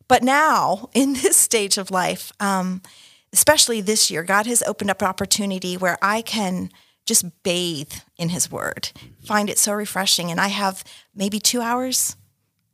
But 0.07 0.23
now, 0.23 0.89
in 0.93 1.13
this 1.13 1.37
stage 1.37 1.77
of 1.77 1.91
life, 1.91 2.33
um, 2.39 2.81
especially 3.31 3.79
this 3.79 4.09
year, 4.11 4.23
God 4.23 4.47
has 4.47 4.63
opened 4.63 4.89
up 4.89 5.01
an 5.01 5.07
opportunity 5.07 5.77
where 5.77 5.97
I 6.01 6.21
can 6.23 6.71
just 7.05 7.43
bathe 7.43 7.93
in 8.17 8.29
His 8.29 8.51
Word, 8.51 8.91
find 9.23 9.49
it 9.49 9.57
so 9.57 9.73
refreshing. 9.73 10.31
And 10.31 10.39
I 10.41 10.47
have 10.47 10.83
maybe 11.15 11.39
two 11.39 11.61
hours, 11.61 12.15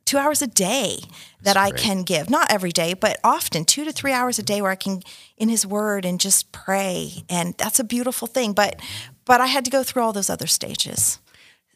two 0.04 0.18
hours 0.18 0.42
a 0.42 0.46
day 0.46 0.98
that 1.42 1.54
That's 1.54 1.58
I 1.58 1.70
great. 1.70 1.82
can 1.82 2.02
give. 2.02 2.28
Not 2.30 2.50
every 2.50 2.72
day, 2.72 2.94
but 2.94 3.18
often 3.22 3.64
two 3.64 3.84
to 3.84 3.92
three 3.92 4.12
hours 4.12 4.38
a 4.38 4.42
day 4.42 4.60
where 4.62 4.70
I 4.70 4.76
can 4.76 5.02
in 5.36 5.48
His 5.48 5.66
Word 5.66 6.04
and 6.04 6.20
just 6.20 6.52
pray. 6.52 7.24
And 7.28 7.54
that's 7.58 7.78
a 7.78 7.84
beautiful 7.84 8.28
thing. 8.28 8.54
But 8.54 8.80
but 9.26 9.40
I 9.40 9.46
had 9.46 9.64
to 9.64 9.70
go 9.70 9.82
through 9.82 10.02
all 10.02 10.12
those 10.12 10.30
other 10.30 10.46
stages. 10.46 11.18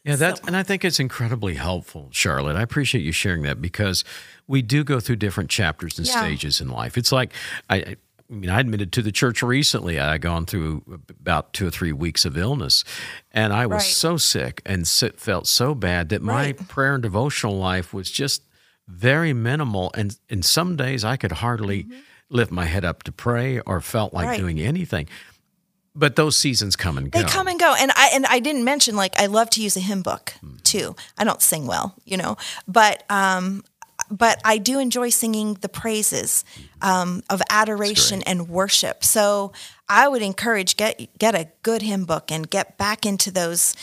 Yeah, 0.03 0.15
that 0.15 0.37
so. 0.37 0.43
and 0.47 0.57
I 0.57 0.63
think 0.63 0.83
it's 0.83 0.99
incredibly 0.99 1.55
helpful, 1.55 2.09
Charlotte. 2.11 2.55
I 2.55 2.61
appreciate 2.61 3.03
you 3.03 3.11
sharing 3.11 3.43
that 3.43 3.61
because 3.61 4.03
we 4.47 4.61
do 4.61 4.83
go 4.83 4.99
through 4.99 5.17
different 5.17 5.49
chapters 5.49 5.97
and 5.97 6.07
yeah. 6.07 6.19
stages 6.19 6.59
in 6.59 6.69
life. 6.69 6.97
It's 6.97 7.11
like 7.11 7.33
I, 7.69 7.75
I 8.31 8.33
mean, 8.33 8.49
I 8.49 8.59
admitted 8.61 8.91
to 8.93 9.01
the 9.01 9.11
church 9.11 9.43
recently. 9.43 9.99
I 9.99 10.13
had 10.13 10.21
gone 10.21 10.45
through 10.45 10.83
about 11.09 11.53
two 11.53 11.67
or 11.67 11.71
three 11.71 11.91
weeks 11.91 12.23
of 12.23 12.37
illness, 12.37 12.83
and 13.31 13.51
I 13.51 13.65
was 13.65 13.83
right. 13.83 13.91
so 13.91 14.17
sick 14.17 14.61
and 14.65 14.87
felt 14.87 15.47
so 15.47 15.75
bad 15.75 16.09
that 16.09 16.21
my 16.21 16.45
right. 16.45 16.67
prayer 16.67 16.93
and 16.93 17.03
devotional 17.03 17.57
life 17.57 17.93
was 17.93 18.09
just 18.09 18.43
very 18.87 19.33
minimal. 19.33 19.91
And 19.95 20.17
in 20.29 20.41
some 20.43 20.75
days, 20.77 21.03
I 21.03 21.17
could 21.17 21.33
hardly 21.33 21.83
mm-hmm. 21.83 21.99
lift 22.29 22.51
my 22.51 22.65
head 22.65 22.85
up 22.85 23.03
to 23.03 23.11
pray 23.11 23.59
or 23.59 23.81
felt 23.81 24.13
like 24.13 24.27
right. 24.27 24.39
doing 24.39 24.59
anything. 24.59 25.07
But 25.93 26.15
those 26.15 26.37
seasons 26.37 26.75
come 26.75 26.97
and 26.97 27.11
go. 27.11 27.19
They 27.19 27.25
come 27.25 27.47
and 27.47 27.59
go. 27.59 27.75
And 27.77 27.91
I 27.95 28.11
and 28.13 28.25
I 28.25 28.39
didn't 28.39 28.63
mention 28.63 28.95
like 28.95 29.19
I 29.19 29.25
love 29.25 29.49
to 29.51 29.61
use 29.61 29.75
a 29.75 29.81
hymn 29.81 30.01
book 30.01 30.33
mm. 30.43 30.61
too. 30.63 30.95
I 31.17 31.23
don't 31.25 31.41
sing 31.41 31.67
well, 31.67 31.95
you 32.05 32.15
know, 32.15 32.37
but 32.67 33.03
um, 33.09 33.63
but 34.09 34.41
I 34.45 34.57
do 34.57 34.79
enjoy 34.79 35.09
singing 35.09 35.55
the 35.55 35.69
praises 35.69 36.45
um, 36.81 37.23
of 37.29 37.41
adoration 37.49 38.21
and 38.23 38.49
worship. 38.49 39.03
So 39.03 39.51
I 39.91 40.07
would 40.07 40.21
encourage 40.21 40.77
get 40.77 41.09
get 41.19 41.35
a 41.35 41.49
good 41.63 41.81
hymn 41.81 42.05
book 42.05 42.31
and 42.31 42.49
get 42.49 42.77
back 42.77 43.05
into 43.05 43.29
those 43.29 43.75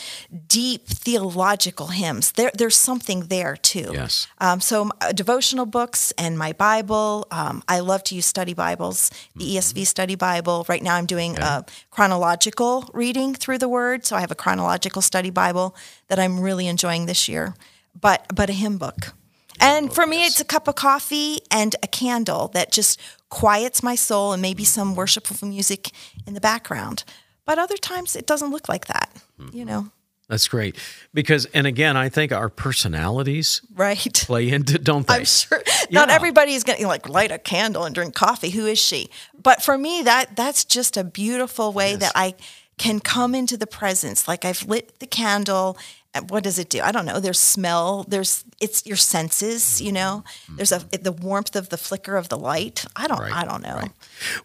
deep 0.47 0.87
theological 0.87 1.87
hymns. 1.87 2.31
There, 2.31 2.49
there's 2.55 2.75
something 2.75 3.27
there 3.27 3.55
too. 3.55 3.91
Yes. 3.93 4.25
Um, 4.39 4.59
so 4.59 4.89
uh, 5.01 5.11
devotional 5.11 5.67
books 5.67 6.11
and 6.17 6.35
my 6.35 6.51
Bible. 6.53 7.27
Um, 7.29 7.61
I 7.67 7.81
love 7.81 8.03
to 8.05 8.15
use 8.15 8.25
study 8.25 8.55
Bibles. 8.55 9.11
The 9.35 9.45
mm-hmm. 9.45 9.57
ESV 9.57 9.85
Study 9.85 10.15
Bible. 10.15 10.65
Right 10.67 10.81
now, 10.81 10.95
I'm 10.95 11.05
doing 11.05 11.33
okay. 11.33 11.43
a 11.43 11.65
chronological 11.91 12.89
reading 12.91 13.35
through 13.35 13.59
the 13.59 13.69
Word. 13.69 14.03
So 14.07 14.15
I 14.15 14.21
have 14.21 14.31
a 14.31 14.35
chronological 14.35 15.03
study 15.03 15.29
Bible 15.29 15.75
that 16.07 16.17
I'm 16.17 16.39
really 16.39 16.65
enjoying 16.65 17.05
this 17.05 17.29
year. 17.29 17.53
But 17.99 18.25
but 18.33 18.49
a 18.49 18.53
hymn 18.53 18.79
book. 18.79 19.13
And 19.59 19.93
for 19.93 20.07
me, 20.07 20.25
it's 20.25 20.39
a 20.39 20.45
cup 20.45 20.67
of 20.67 20.75
coffee 20.75 21.39
and 21.51 21.75
a 21.83 21.87
candle 21.87 22.47
that 22.49 22.71
just 22.71 22.99
quiets 23.29 23.83
my 23.83 23.95
soul 23.95 24.33
and 24.33 24.41
maybe 24.41 24.63
some 24.63 24.95
worshipful 24.95 25.47
music 25.47 25.91
in 26.25 26.33
the 26.33 26.41
background. 26.41 27.03
But 27.45 27.59
other 27.59 27.77
times 27.77 28.15
it 28.15 28.25
doesn't 28.25 28.51
look 28.51 28.69
like 28.69 28.87
that, 28.87 29.09
mm-hmm. 29.39 29.55
you 29.55 29.65
know. 29.65 29.91
That's 30.27 30.47
great. 30.47 30.77
Because, 31.11 31.45
and 31.45 31.65
again, 31.65 31.97
I 31.97 32.07
think 32.07 32.31
our 32.31 32.49
personalities 32.49 33.61
right 33.73 34.13
play 34.25 34.49
into, 34.49 34.77
don't 34.77 35.07
they? 35.07 35.15
I'm 35.15 35.25
sure 35.25 35.61
yeah. 35.67 35.85
not 35.89 36.09
everybody 36.11 36.53
is 36.53 36.63
going 36.63 36.79
to 36.79 36.87
like 36.87 37.09
light 37.09 37.31
a 37.31 37.39
candle 37.39 37.83
and 37.83 37.95
drink 37.95 38.13
coffee. 38.13 38.51
Who 38.51 38.67
is 38.67 38.77
she? 38.77 39.09
But 39.41 39.63
for 39.63 39.77
me, 39.77 40.03
that 40.03 40.35
that's 40.35 40.63
just 40.63 40.97
a 40.97 41.03
beautiful 41.03 41.73
way 41.73 41.91
yes. 41.91 42.01
that 42.01 42.11
I 42.15 42.35
can 42.77 42.99
come 42.99 43.33
into 43.33 43.57
the 43.57 43.67
presence. 43.67 44.27
Like 44.27 44.45
I've 44.45 44.63
lit 44.63 44.99
the 44.99 45.07
candle 45.07 45.77
what 46.27 46.43
does 46.43 46.59
it 46.59 46.69
do? 46.69 46.81
I 46.81 46.91
don't 46.91 47.05
know. 47.05 47.19
There's 47.19 47.39
smell. 47.39 48.05
There's 48.07 48.43
it's 48.59 48.85
your 48.85 48.97
senses. 48.97 49.81
You 49.81 49.91
know. 49.91 50.23
There's 50.49 50.71
a 50.71 50.79
the 51.01 51.11
warmth 51.11 51.55
of 51.55 51.69
the 51.69 51.77
flicker 51.77 52.17
of 52.17 52.29
the 52.29 52.37
light. 52.37 52.85
I 52.95 53.07
don't. 53.07 53.19
Right, 53.19 53.33
I 53.33 53.45
don't 53.45 53.63
know. 53.63 53.75
Right. 53.75 53.91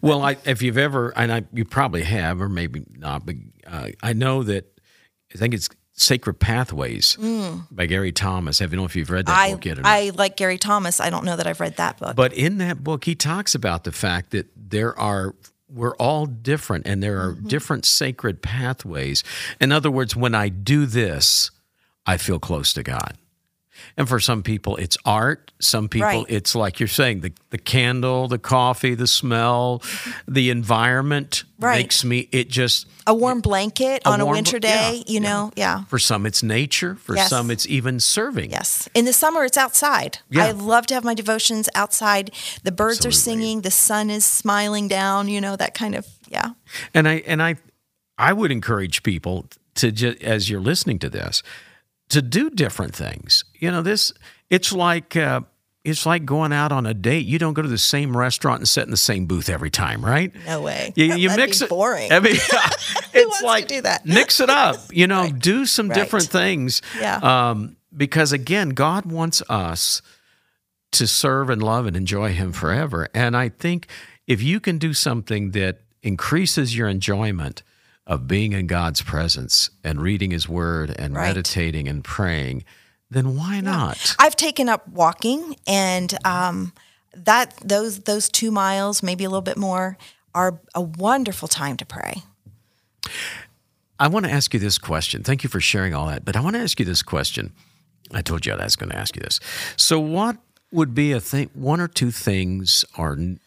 Well, 0.01 0.23
I, 0.23 0.37
if 0.45 0.61
you've 0.61 0.77
ever, 0.77 1.09
and 1.15 1.31
I, 1.31 1.43
you 1.53 1.65
probably 1.65 2.03
have, 2.03 2.41
or 2.41 2.49
maybe 2.49 2.83
not, 2.97 3.25
but 3.25 3.35
uh, 3.67 3.89
I 4.01 4.13
know 4.13 4.43
that 4.43 4.65
I 5.33 5.37
think 5.37 5.53
it's 5.53 5.69
Sacred 5.93 6.39
Pathways 6.39 7.15
mm. 7.19 7.65
by 7.71 7.85
Gary 7.85 8.11
Thomas. 8.11 8.61
I 8.61 8.65
don't 8.65 8.75
know 8.75 8.85
if 8.85 8.95
you've 8.95 9.09
read 9.09 9.27
that 9.27 9.37
I, 9.37 9.53
book 9.53 9.65
yet. 9.65 9.79
I 9.83 10.11
like 10.15 10.35
Gary 10.35 10.57
Thomas. 10.57 10.99
I 10.99 11.09
don't 11.09 11.23
know 11.23 11.37
that 11.37 11.47
I've 11.47 11.59
read 11.59 11.77
that 11.77 11.97
book. 11.99 12.15
But 12.15 12.33
in 12.33 12.57
that 12.57 12.83
book, 12.83 13.05
he 13.05 13.15
talks 13.15 13.55
about 13.55 13.85
the 13.85 13.91
fact 13.91 14.31
that 14.31 14.47
there 14.55 14.97
are 14.99 15.35
we're 15.69 15.95
all 15.95 16.25
different 16.25 16.85
and 16.85 17.01
there 17.01 17.19
are 17.19 17.33
mm-hmm. 17.33 17.47
different 17.47 17.85
sacred 17.85 18.41
pathways. 18.41 19.23
In 19.59 19.71
other 19.71 19.89
words, 19.89 20.15
when 20.15 20.35
I 20.35 20.49
do 20.49 20.85
this, 20.85 21.49
I 22.05 22.17
feel 22.17 22.39
close 22.39 22.73
to 22.73 22.83
God. 22.83 23.17
And 23.97 24.07
for 24.07 24.21
some 24.21 24.41
people, 24.41 24.77
it's 24.77 24.97
art. 25.05 25.51
Some 25.59 25.89
people, 25.89 26.07
right. 26.07 26.25
it's 26.29 26.55
like 26.55 26.79
you're 26.79 26.87
saying 26.87 27.21
the, 27.21 27.33
the 27.49 27.57
candle, 27.57 28.27
the 28.27 28.39
coffee, 28.39 28.95
the 28.95 29.07
smell, 29.07 29.81
the 30.27 30.49
environment 30.49 31.43
right. 31.59 31.77
makes 31.77 32.05
me, 32.05 32.29
it 32.31 32.49
just. 32.49 32.87
A 33.05 33.13
warm 33.13 33.41
blanket 33.41 34.01
a 34.05 34.09
on 34.09 34.19
warm, 34.19 34.29
a 34.29 34.37
winter 34.37 34.59
day, 34.59 35.03
yeah, 35.05 35.13
you 35.13 35.19
know, 35.19 35.51
yeah. 35.55 35.79
yeah. 35.79 35.83
For 35.85 35.99
some, 35.99 36.25
it's 36.25 36.41
nature. 36.41 36.95
For 36.95 37.15
yes. 37.15 37.29
some, 37.29 37.51
it's 37.51 37.67
even 37.67 37.99
serving. 37.99 38.51
Yes. 38.51 38.87
In 38.93 39.03
the 39.03 39.13
summer, 39.13 39.43
it's 39.43 39.57
outside. 39.57 40.19
Yeah. 40.29 40.45
I 40.45 40.51
love 40.51 40.85
to 40.87 40.93
have 40.93 41.03
my 41.03 41.13
devotions 41.13 41.67
outside. 41.75 42.31
The 42.63 42.71
birds 42.71 43.05
Absolutely. 43.05 43.09
are 43.09 43.41
singing, 43.41 43.61
the 43.61 43.71
sun 43.71 44.09
is 44.09 44.25
smiling 44.25 44.87
down, 44.87 45.27
you 45.27 45.41
know, 45.41 45.57
that 45.57 45.73
kind 45.73 45.95
of, 45.95 46.07
yeah. 46.29 46.51
And 46.93 47.09
I, 47.09 47.15
and 47.27 47.43
I, 47.43 47.55
I 48.17 48.31
would 48.31 48.51
encourage 48.51 49.03
people 49.03 49.47
to 49.75 49.91
just, 49.91 50.21
as 50.21 50.49
you're 50.49 50.61
listening 50.61 50.99
to 50.99 51.09
this, 51.09 51.43
to 52.09 52.21
do 52.21 52.49
different 52.49 52.95
things. 52.95 53.43
You 53.59 53.71
know, 53.71 53.81
this 53.81 54.13
it's 54.49 54.71
like 54.71 55.15
uh, 55.15 55.41
it's 55.83 56.05
like 56.05 56.25
going 56.25 56.51
out 56.53 56.71
on 56.71 56.85
a 56.85 56.93
date. 56.93 57.25
You 57.25 57.37
don't 57.39 57.53
go 57.53 57.61
to 57.61 57.67
the 57.67 57.77
same 57.77 58.15
restaurant 58.15 58.59
and 58.59 58.67
sit 58.67 58.83
in 58.85 58.91
the 58.91 58.97
same 58.97 59.25
booth 59.25 59.49
every 59.49 59.69
time, 59.69 60.03
right? 60.03 60.31
No 60.45 60.61
way. 60.61 60.93
You, 60.95 61.15
you 61.15 61.29
mix 61.35 61.61
it. 61.61 61.69
boring. 61.69 62.11
I 62.11 62.19
mean, 62.19 62.35
it's 63.13 63.41
like 63.41 63.67
do 63.67 63.81
that? 63.81 64.05
mix 64.05 64.39
it 64.39 64.49
up. 64.49 64.77
You 64.91 65.07
know, 65.07 65.29
do 65.29 65.65
some 65.65 65.89
Right. 65.89 65.95
different 65.95 66.27
things. 66.27 66.81
Yeah. 66.99 67.17
Um, 67.49 67.75
because 67.95 68.31
again, 68.33 68.69
God 68.69 69.05
wants 69.05 69.41
us 69.49 70.01
to 70.91 71.07
serve 71.07 71.49
and 71.49 71.61
love 71.61 71.85
and 71.85 71.95
enjoy 71.95 72.33
Him 72.33 72.51
forever. 72.51 73.07
And 73.13 73.35
I 73.35 73.49
think 73.49 73.87
if 74.27 74.41
you 74.41 74.59
can 74.59 74.77
do 74.77 74.93
something 74.93 75.51
that 75.51 75.79
increases 76.03 76.75
your 76.77 76.87
enjoyment 76.87 77.63
of 78.07 78.27
being 78.27 78.53
in 78.53 78.67
God's 78.67 79.01
presence 79.01 79.69
and 79.83 80.01
reading 80.01 80.31
His 80.31 80.47
Word 80.47 80.93
and 80.97 81.15
Right. 81.15 81.27
meditating 81.27 81.87
and 81.87 82.03
praying, 82.03 82.63
then 83.09 83.35
why 83.35 83.61
not? 83.61 84.15
I've 84.19 84.35
taken 84.35 84.69
up 84.69 84.87
walking, 84.87 85.55
and 85.67 86.13
um, 86.25 86.73
that 87.15 87.55
those 87.63 87.99
those 88.01 88.29
two 88.29 88.51
miles, 88.51 89.01
maybe 89.01 89.23
a 89.23 89.29
little 89.29 89.41
bit 89.41 89.57
more, 89.57 89.97
are 90.33 90.59
a 90.73 90.81
wonderful 90.81 91.47
time 91.47 91.77
to 91.77 91.85
pray. 91.85 92.23
I 93.99 94.07
want 94.07 94.25
to 94.25 94.31
ask 94.31 94.53
you 94.53 94.59
this 94.59 94.77
question. 94.77 95.23
Thank 95.23 95.43
you 95.43 95.49
for 95.49 95.61
sharing 95.61 95.93
all 95.93 96.07
that. 96.07 96.25
But 96.25 96.35
I 96.35 96.41
want 96.41 96.55
to 96.55 96.61
ask 96.61 96.79
you 96.79 96.85
this 96.85 97.01
question. 97.01 97.53
I 98.13 98.21
told 98.21 98.45
you 98.45 98.53
I 98.53 98.63
was 98.63 98.75
going 98.75 98.89
to 98.89 98.97
ask 98.97 99.15
you 99.15 99.21
this. 99.21 99.39
So, 99.77 99.99
what 99.99 100.37
would 100.71 100.93
be 100.93 101.11
a 101.13 101.19
thing, 101.21 101.49
one 101.53 101.79
or 101.79 101.87
two 101.87 102.11
things 102.11 102.83
or 102.97 103.13
n- 103.13 103.39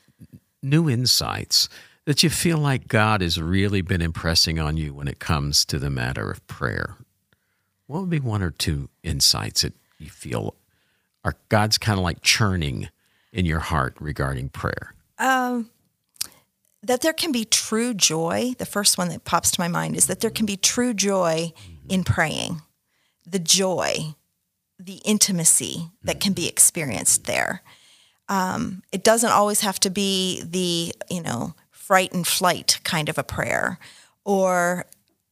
new 0.63 0.89
insights 0.89 1.69
that 2.09 2.23
you 2.23 2.31
feel 2.31 2.57
like 2.57 2.89
God 2.89 3.21
has 3.21 3.39
really 3.39 3.83
been 3.83 4.01
impressing 4.01 4.59
on 4.59 4.79
you 4.79 4.95
when 4.95 5.09
it 5.09 5.19
comes 5.19 5.63
to 5.67 5.79
the 5.79 5.91
matter 5.91 6.31
of 6.31 6.45
prayer? 6.47 6.97
What 7.87 8.01
would 8.01 8.09
be 8.09 8.19
one 8.19 8.41
or 8.41 8.51
two 8.51 8.89
insights 9.03 9.61
that 9.61 9.75
you 9.99 10.09
feel 10.09 10.55
are 11.23 11.35
God's 11.51 11.77
kind 11.77 11.99
of 11.99 12.03
like 12.03 12.23
churning 12.23 12.89
in 13.31 13.45
your 13.45 13.59
heart 13.59 13.95
regarding 14.01 14.49
prayer? 14.49 14.95
that 16.83 17.03
there 17.03 17.13
can 17.13 17.31
be 17.31 17.45
true 17.45 17.93
joy. 17.93 18.55
The 18.57 18.65
first 18.65 18.97
one 18.97 19.11
that 19.11 19.25
pops 19.25 19.51
to 19.51 19.61
my 19.61 19.69
mind 19.69 19.95
is 19.95 20.07
that 20.07 20.21
there 20.21 20.31
can 20.31 20.47
be 20.47 20.57
true 20.57 20.95
joy 20.95 21.53
in 21.91 22.05
praying. 22.05 22.63
The 23.27 23.39
joy, 23.39 24.15
the 24.79 25.03
intimacy 25.05 25.91
that 26.05 26.21
can 26.21 26.33
be 26.33 26.49
experienced 26.49 27.27
there. 27.27 27.63
Um, 28.31 28.83
it 28.93 29.05
doesn't 29.05 29.31
always 29.31 29.61
have 29.61 29.79
to 29.81 29.91
be 29.91 30.43
the, 30.43 30.95
you 31.11 31.23
know, 31.23 31.55
fright 31.89 32.13
and 32.13 32.27
flight 32.27 32.79
kind 32.85 33.09
of 33.09 33.17
a 33.17 33.25
prayer 33.25 33.79
or 34.25 34.85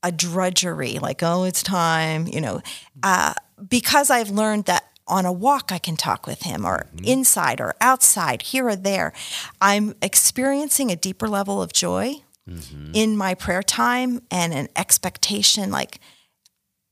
a 0.02 0.10
drudgery, 0.10 0.98
like, 0.98 1.22
oh, 1.22 1.44
it's 1.44 1.62
time, 1.62 2.26
you 2.26 2.40
know, 2.40 2.62
uh, 3.02 3.34
because 3.68 4.08
I've 4.10 4.30
learned 4.30 4.64
that 4.64 4.84
on 5.06 5.26
a 5.26 5.32
walk 5.32 5.70
I 5.70 5.78
can 5.78 5.96
talk 5.96 6.26
with 6.26 6.42
him 6.42 6.64
or 6.64 6.86
mm-hmm. 6.94 7.04
inside 7.04 7.60
or 7.60 7.74
outside, 7.80 8.40
here 8.40 8.68
or 8.68 8.74
there. 8.74 9.12
I'm 9.60 9.94
experiencing 10.00 10.90
a 10.90 10.96
deeper 10.96 11.28
level 11.28 11.62
of 11.62 11.74
joy 11.74 12.22
mm-hmm. 12.48 12.92
in 12.94 13.16
my 13.18 13.34
prayer 13.34 13.62
time 13.62 14.22
and 14.30 14.54
an 14.54 14.68
expectation 14.74 15.70
like 15.70 16.00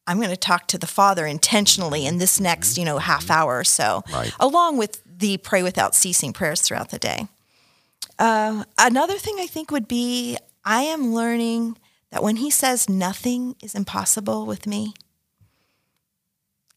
I'm 0.07 0.18
going 0.18 0.29
to 0.29 0.37
talk 0.37 0.68
to 0.68 0.79
the 0.79 0.87
Father 0.87 1.24
intentionally 1.24 2.05
in 2.05 2.18
this 2.18 2.38
next, 2.38 2.72
mm-hmm. 2.72 2.81
you 2.81 2.85
know, 2.85 2.98
half 2.98 3.31
hour 3.31 3.59
or 3.59 3.64
so, 3.64 4.03
Right. 4.12 4.31
along 4.38 4.77
with 4.77 5.00
the 5.07 5.38
pray 5.38 5.62
without 5.62 5.94
ceasing 5.94 6.35
prayers 6.35 6.61
throughout 6.61 6.90
the 6.90 6.98
day. 6.98 7.29
Uh, 8.18 8.64
another 8.79 9.18
thing 9.18 9.37
I 9.38 9.46
think 9.46 9.70
would 9.70 9.88
be 9.88 10.38
I 10.64 10.83
am 10.83 11.14
learning 11.14 11.79
that 12.11 12.22
when 12.22 12.37
He 12.37 12.50
says 12.50 12.88
nothing 12.88 13.57
is 13.62 13.74
impossible 13.74 14.46
with 14.46 14.66
me, 14.66 14.94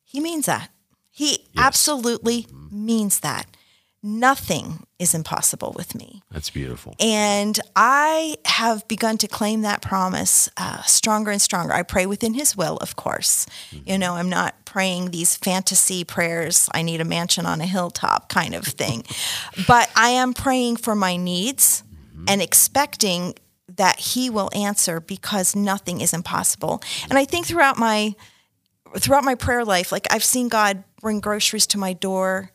He 0.04 0.20
means 0.20 0.46
that. 0.46 0.72
He 1.12 1.48
absolutely 1.58 2.48
means 2.72 3.20
that. 3.22 3.46
Nothing 4.04 4.86
is 5.00 5.16
impossible 5.16 5.74
with 5.76 5.96
me. 5.96 6.22
That's 6.32 6.52
beautiful. 6.52 6.96
And 7.00 7.60
I 7.76 8.38
have 8.46 8.88
begun 8.88 9.18
to 9.18 9.28
claim 9.28 9.62
that 9.62 9.82
promise 9.82 10.50
uh, 10.56 10.84
stronger 10.84 11.32
and 11.32 11.42
stronger. 11.42 11.74
I 11.74 11.82
pray 11.82 12.06
within 12.06 12.36
His 12.36 12.56
will, 12.56 12.78
of 12.78 12.96
course. 12.96 13.48
You 13.72 13.98
know, 13.98 14.14
I'm 14.14 14.30
not 14.30 14.66
praying 14.66 15.12
these 15.12 15.36
fantasy 15.36 16.04
prayers, 16.04 16.70
I 16.74 16.84
need 16.84 17.02
a 17.02 17.06
mansion 17.06 17.46
on 17.48 17.60
a 17.60 17.66
hilltop 17.66 18.30
kind 18.30 18.54
of 18.54 18.66
thing. 18.66 19.04
but 19.68 19.90
I 19.96 20.10
am 20.10 20.34
praying 20.34 20.78
for 20.78 20.94
my 20.94 21.18
needs 21.18 21.84
and 22.28 22.42
expecting 22.42 23.34
that 23.76 24.00
He 24.00 24.30
will 24.30 24.52
answer 24.54 25.00
because 25.00 25.56
nothing 25.56 26.02
is 26.02 26.14
impossible. 26.14 26.82
And 27.10 27.18
I 27.18 27.26
think 27.26 27.48
throughout 27.48 27.78
my 27.78 28.16
throughout 28.98 29.24
my 29.24 29.36
prayer 29.36 29.66
life, 29.66 29.92
like 29.92 30.08
I've 30.12 30.24
seen 30.24 30.48
God 30.48 30.84
bring 31.02 31.20
groceries 31.20 31.68
to 31.68 31.78
my 31.78 31.94
door 31.94 32.52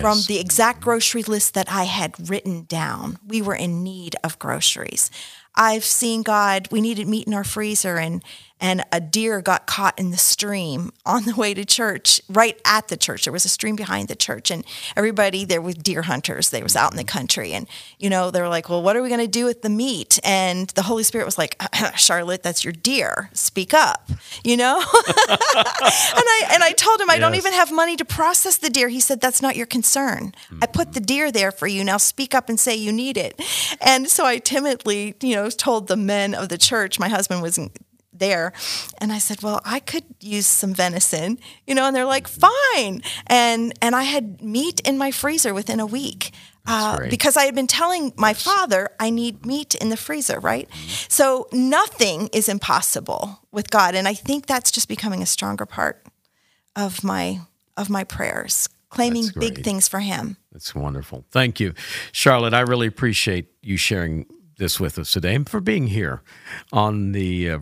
from 0.00 0.22
the 0.26 0.38
exact 0.38 0.80
grocery 0.80 1.22
list 1.22 1.54
that 1.54 1.70
I 1.70 1.84
had 1.84 2.28
written 2.28 2.64
down. 2.64 3.18
We 3.26 3.40
were 3.42 3.54
in 3.54 3.82
need 3.82 4.16
of 4.24 4.38
groceries. 4.38 5.10
I've 5.54 5.84
seen 5.84 6.22
God, 6.22 6.68
we 6.70 6.80
needed 6.80 7.08
meat 7.08 7.26
in 7.26 7.34
our 7.34 7.44
freezer 7.44 7.96
and 7.96 8.22
and 8.60 8.84
a 8.92 9.00
deer 9.00 9.40
got 9.40 9.66
caught 9.66 9.98
in 9.98 10.10
the 10.10 10.16
stream 10.16 10.90
on 11.04 11.24
the 11.24 11.34
way 11.34 11.54
to 11.54 11.64
church, 11.64 12.20
right 12.28 12.60
at 12.64 12.88
the 12.88 12.96
church. 12.96 13.24
There 13.24 13.32
was 13.32 13.44
a 13.44 13.50
stream 13.50 13.76
behind 13.76 14.08
the 14.08 14.16
church 14.16 14.50
and 14.50 14.64
everybody 14.96 15.44
there 15.44 15.60
was 15.60 15.74
deer 15.74 16.02
hunters. 16.02 16.50
They 16.50 16.62
was 16.62 16.76
out 16.76 16.92
in 16.92 16.96
the 16.96 17.04
country 17.04 17.52
and 17.52 17.66
you 17.98 18.10
know, 18.10 18.30
they 18.30 18.40
were 18.40 18.48
like, 18.48 18.68
"Well, 18.68 18.82
what 18.82 18.96
are 18.96 19.02
we 19.02 19.08
going 19.08 19.20
to 19.20 19.26
do 19.26 19.44
with 19.44 19.62
the 19.62 19.68
meat?" 19.68 20.18
And 20.24 20.68
the 20.70 20.82
Holy 20.82 21.02
Spirit 21.02 21.24
was 21.24 21.38
like, 21.38 21.60
"Charlotte, 21.96 22.42
that's 22.42 22.64
your 22.64 22.72
deer. 22.72 23.30
Speak 23.32 23.74
up." 23.74 24.10
You 24.44 24.56
know? 24.56 24.78
and 24.78 24.86
I 25.28 26.48
and 26.50 26.62
I 26.62 26.72
told 26.72 27.00
him 27.00 27.10
I 27.10 27.18
don't 27.18 27.34
even 27.34 27.52
have 27.52 27.72
money 27.72 27.96
to 27.96 28.04
process 28.04 28.56
the 28.56 28.70
deer. 28.70 28.88
He 28.88 29.00
said, 29.00 29.20
That's 29.20 29.42
not 29.42 29.56
your 29.56 29.66
concern. 29.66 30.32
I 30.50 30.54
mm-hmm. 30.54 30.72
put 30.72 30.92
the 30.92 31.00
deer 31.00 31.30
there 31.30 31.52
for 31.52 31.66
you. 31.66 31.84
Now 31.84 31.96
speak 31.96 32.34
up 32.34 32.48
and 32.48 32.58
say 32.58 32.74
you 32.74 32.92
need 32.92 33.16
it. 33.16 33.40
And 33.80 34.08
so 34.08 34.24
I 34.24 34.38
timidly, 34.38 35.14
you 35.20 35.34
know, 35.36 35.48
told 35.50 35.88
the 35.88 35.96
men 35.96 36.34
of 36.34 36.48
the 36.48 36.58
church, 36.58 36.98
my 36.98 37.08
husband 37.08 37.42
wasn't 37.42 37.72
there. 38.18 38.52
And 38.98 39.12
I 39.12 39.18
said, 39.18 39.42
Well, 39.42 39.60
I 39.64 39.80
could 39.80 40.04
use 40.20 40.46
some 40.46 40.74
venison, 40.74 41.38
you 41.66 41.74
know, 41.74 41.84
and 41.84 41.94
they're 41.94 42.04
like, 42.04 42.28
Fine. 42.28 43.02
And 43.26 43.72
and 43.80 43.94
I 43.94 44.04
had 44.04 44.42
meat 44.42 44.80
in 44.80 44.98
my 44.98 45.10
freezer 45.10 45.54
within 45.54 45.80
a 45.80 45.86
week. 45.86 46.32
Uh, 46.68 47.06
because 47.08 47.36
I 47.36 47.44
had 47.44 47.54
been 47.54 47.68
telling 47.68 48.12
my 48.16 48.34
father 48.34 48.90
I 48.98 49.10
need 49.10 49.46
meat 49.46 49.76
in 49.76 49.88
the 49.88 49.96
freezer, 49.96 50.40
right? 50.40 50.68
So 51.08 51.46
nothing 51.52 52.28
is 52.32 52.48
impossible 52.48 53.38
with 53.52 53.70
God, 53.70 53.94
and 53.94 54.08
I 54.08 54.14
think 54.14 54.46
that's 54.46 54.72
just 54.72 54.88
becoming 54.88 55.22
a 55.22 55.26
stronger 55.26 55.64
part 55.64 56.04
of 56.74 57.04
my 57.04 57.40
of 57.76 57.88
my 57.88 58.02
prayers, 58.02 58.68
claiming 58.88 59.28
big 59.38 59.62
things 59.62 59.86
for 59.86 60.00
Him. 60.00 60.38
That's 60.50 60.74
wonderful. 60.74 61.24
Thank 61.30 61.60
you, 61.60 61.72
Charlotte. 62.10 62.54
I 62.54 62.60
really 62.60 62.88
appreciate 62.88 63.46
you 63.62 63.76
sharing 63.76 64.26
this 64.58 64.80
with 64.80 64.98
us 64.98 65.12
today 65.12 65.34
and 65.34 65.48
for 65.48 65.60
being 65.60 65.88
here 65.88 66.22
on 66.72 67.12
the 67.12 67.50
uh, 67.50 67.58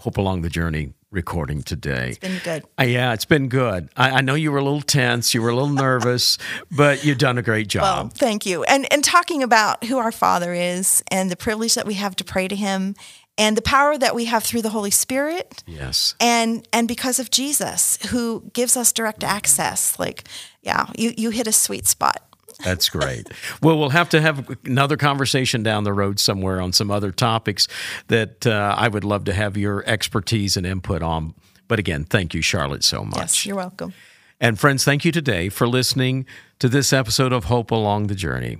Hope 0.00 0.16
Along 0.16 0.42
the 0.42 0.48
Journey 0.48 0.92
recording 1.10 1.62
today. 1.62 2.10
It's 2.10 2.18
been 2.18 2.40
good. 2.44 2.64
Uh, 2.78 2.84
yeah, 2.84 3.12
it's 3.12 3.24
been 3.24 3.48
good. 3.48 3.88
I, 3.96 4.10
I 4.10 4.20
know 4.20 4.34
you 4.34 4.52
were 4.52 4.58
a 4.58 4.62
little 4.62 4.82
tense, 4.82 5.34
you 5.34 5.42
were 5.42 5.48
a 5.48 5.54
little 5.54 5.68
nervous, 5.86 6.38
but 6.70 7.04
you've 7.04 7.18
done 7.18 7.38
a 7.38 7.42
great 7.42 7.68
job. 7.68 7.82
Well, 7.82 8.08
thank 8.14 8.46
you. 8.46 8.62
And 8.64 8.90
and 8.92 9.02
talking 9.02 9.42
about 9.42 9.84
who 9.84 9.98
our 9.98 10.12
Father 10.12 10.52
is 10.52 11.02
and 11.10 11.30
the 11.30 11.36
privilege 11.36 11.74
that 11.74 11.86
we 11.86 11.94
have 11.94 12.14
to 12.16 12.24
pray 12.24 12.48
to 12.48 12.56
Him 12.56 12.94
and 13.36 13.56
the 13.56 13.62
power 13.62 13.96
that 13.96 14.14
we 14.14 14.26
have 14.26 14.42
through 14.42 14.62
the 14.62 14.70
Holy 14.70 14.90
Spirit 14.90 15.62
yes. 15.66 16.14
and 16.20 16.66
and 16.72 16.88
because 16.88 17.18
of 17.18 17.30
Jesus 17.30 17.98
who 18.10 18.50
gives 18.52 18.76
us 18.76 18.92
direct 18.92 19.24
access. 19.24 19.98
Like, 19.98 20.24
yeah, 20.62 20.86
you 20.96 21.14
you 21.16 21.30
hit 21.30 21.46
a 21.46 21.52
sweet 21.52 21.86
spot. 21.86 22.22
That's 22.64 22.88
great. 22.88 23.28
well, 23.62 23.78
we'll 23.78 23.90
have 23.90 24.08
to 24.10 24.20
have 24.20 24.56
another 24.64 24.96
conversation 24.96 25.62
down 25.62 25.84
the 25.84 25.92
road 25.92 26.18
somewhere 26.18 26.60
on 26.60 26.72
some 26.72 26.90
other 26.90 27.12
topics 27.12 27.68
that 28.08 28.46
uh, 28.46 28.74
I 28.76 28.88
would 28.88 29.04
love 29.04 29.24
to 29.24 29.32
have 29.32 29.56
your 29.56 29.84
expertise 29.86 30.56
and 30.56 30.66
input 30.66 31.02
on. 31.02 31.34
But 31.68 31.78
again, 31.78 32.04
thank 32.04 32.34
you, 32.34 32.42
Charlotte, 32.42 32.84
so 32.84 33.04
much. 33.04 33.18
Yes, 33.18 33.46
you're 33.46 33.56
welcome. 33.56 33.92
And 34.40 34.58
friends, 34.58 34.84
thank 34.84 35.04
you 35.04 35.12
today 35.12 35.48
for 35.48 35.66
listening 35.66 36.26
to 36.58 36.68
this 36.68 36.92
episode 36.92 37.32
of 37.32 37.44
Hope 37.44 37.70
Along 37.70 38.06
the 38.06 38.14
Journey. 38.14 38.58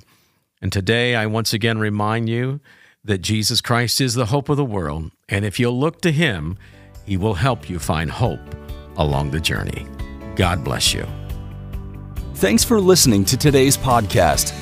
And 0.61 0.72
today 0.72 1.14
I 1.14 1.26
once 1.26 1.52
again 1.52 1.78
remind 1.78 2.28
you 2.28 2.61
that 3.04 3.18
Jesus 3.18 3.61
Christ 3.61 4.00
is 4.00 4.14
the 4.14 4.26
hope 4.26 4.48
of 4.48 4.56
the 4.56 4.64
world. 4.64 5.12
And 5.28 5.44
if 5.44 5.61
you'll 5.61 5.78
look 5.78 6.00
to 6.02 6.11
him, 6.11 6.58
he 7.06 7.16
will 7.16 7.34
help 7.34 7.70
you 7.70 7.78
find 7.78 8.11
hope 8.11 8.40
along 8.96 9.30
the 9.30 9.40
journey. 9.40 9.87
God 10.34 10.64
bless 10.64 10.92
you. 10.92 11.06
Thanks 12.38 12.62
for 12.62 12.81
listening 12.81 13.24
to 13.24 13.37
today's 13.37 13.77
podcast. 13.77 14.55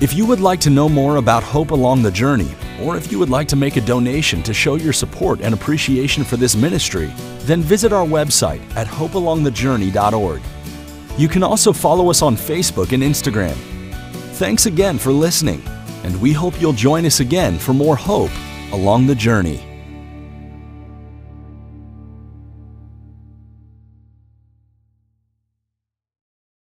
If 0.00 0.14
you 0.14 0.24
would 0.24 0.38
like 0.38 0.60
to 0.60 0.70
know 0.70 0.88
more 0.88 1.16
about 1.16 1.42
Hope 1.42 1.72
Along 1.72 2.00
the 2.00 2.12
Journey, 2.12 2.54
or 2.80 2.96
if 2.96 3.10
you 3.10 3.18
would 3.18 3.28
like 3.28 3.48
to 3.48 3.56
make 3.56 3.74
a 3.74 3.80
donation 3.80 4.40
to 4.44 4.54
show 4.54 4.76
your 4.76 4.92
support 4.92 5.40
and 5.40 5.52
appreciation 5.52 6.22
for 6.22 6.36
this 6.36 6.54
ministry, 6.54 7.10
then 7.40 7.60
visit 7.60 7.92
our 7.92 8.06
website 8.06 8.60
at 8.76 8.86
hopealongthejourney.org. 8.86 10.40
You 11.18 11.26
can 11.26 11.42
also 11.42 11.72
follow 11.72 12.08
us 12.08 12.22
on 12.22 12.36
Facebook 12.36 12.92
and 12.92 13.02
Instagram. 13.02 13.56
Thanks 14.36 14.66
again 14.66 14.96
for 14.96 15.10
listening, 15.10 15.60
and 16.04 16.22
we 16.22 16.32
hope 16.32 16.60
you'll 16.60 16.72
join 16.72 17.04
us 17.04 17.18
again 17.18 17.58
for 17.58 17.72
more 17.72 17.96
hope 17.96 18.30
along 18.70 19.08
the 19.08 19.16
journey. 19.16 19.67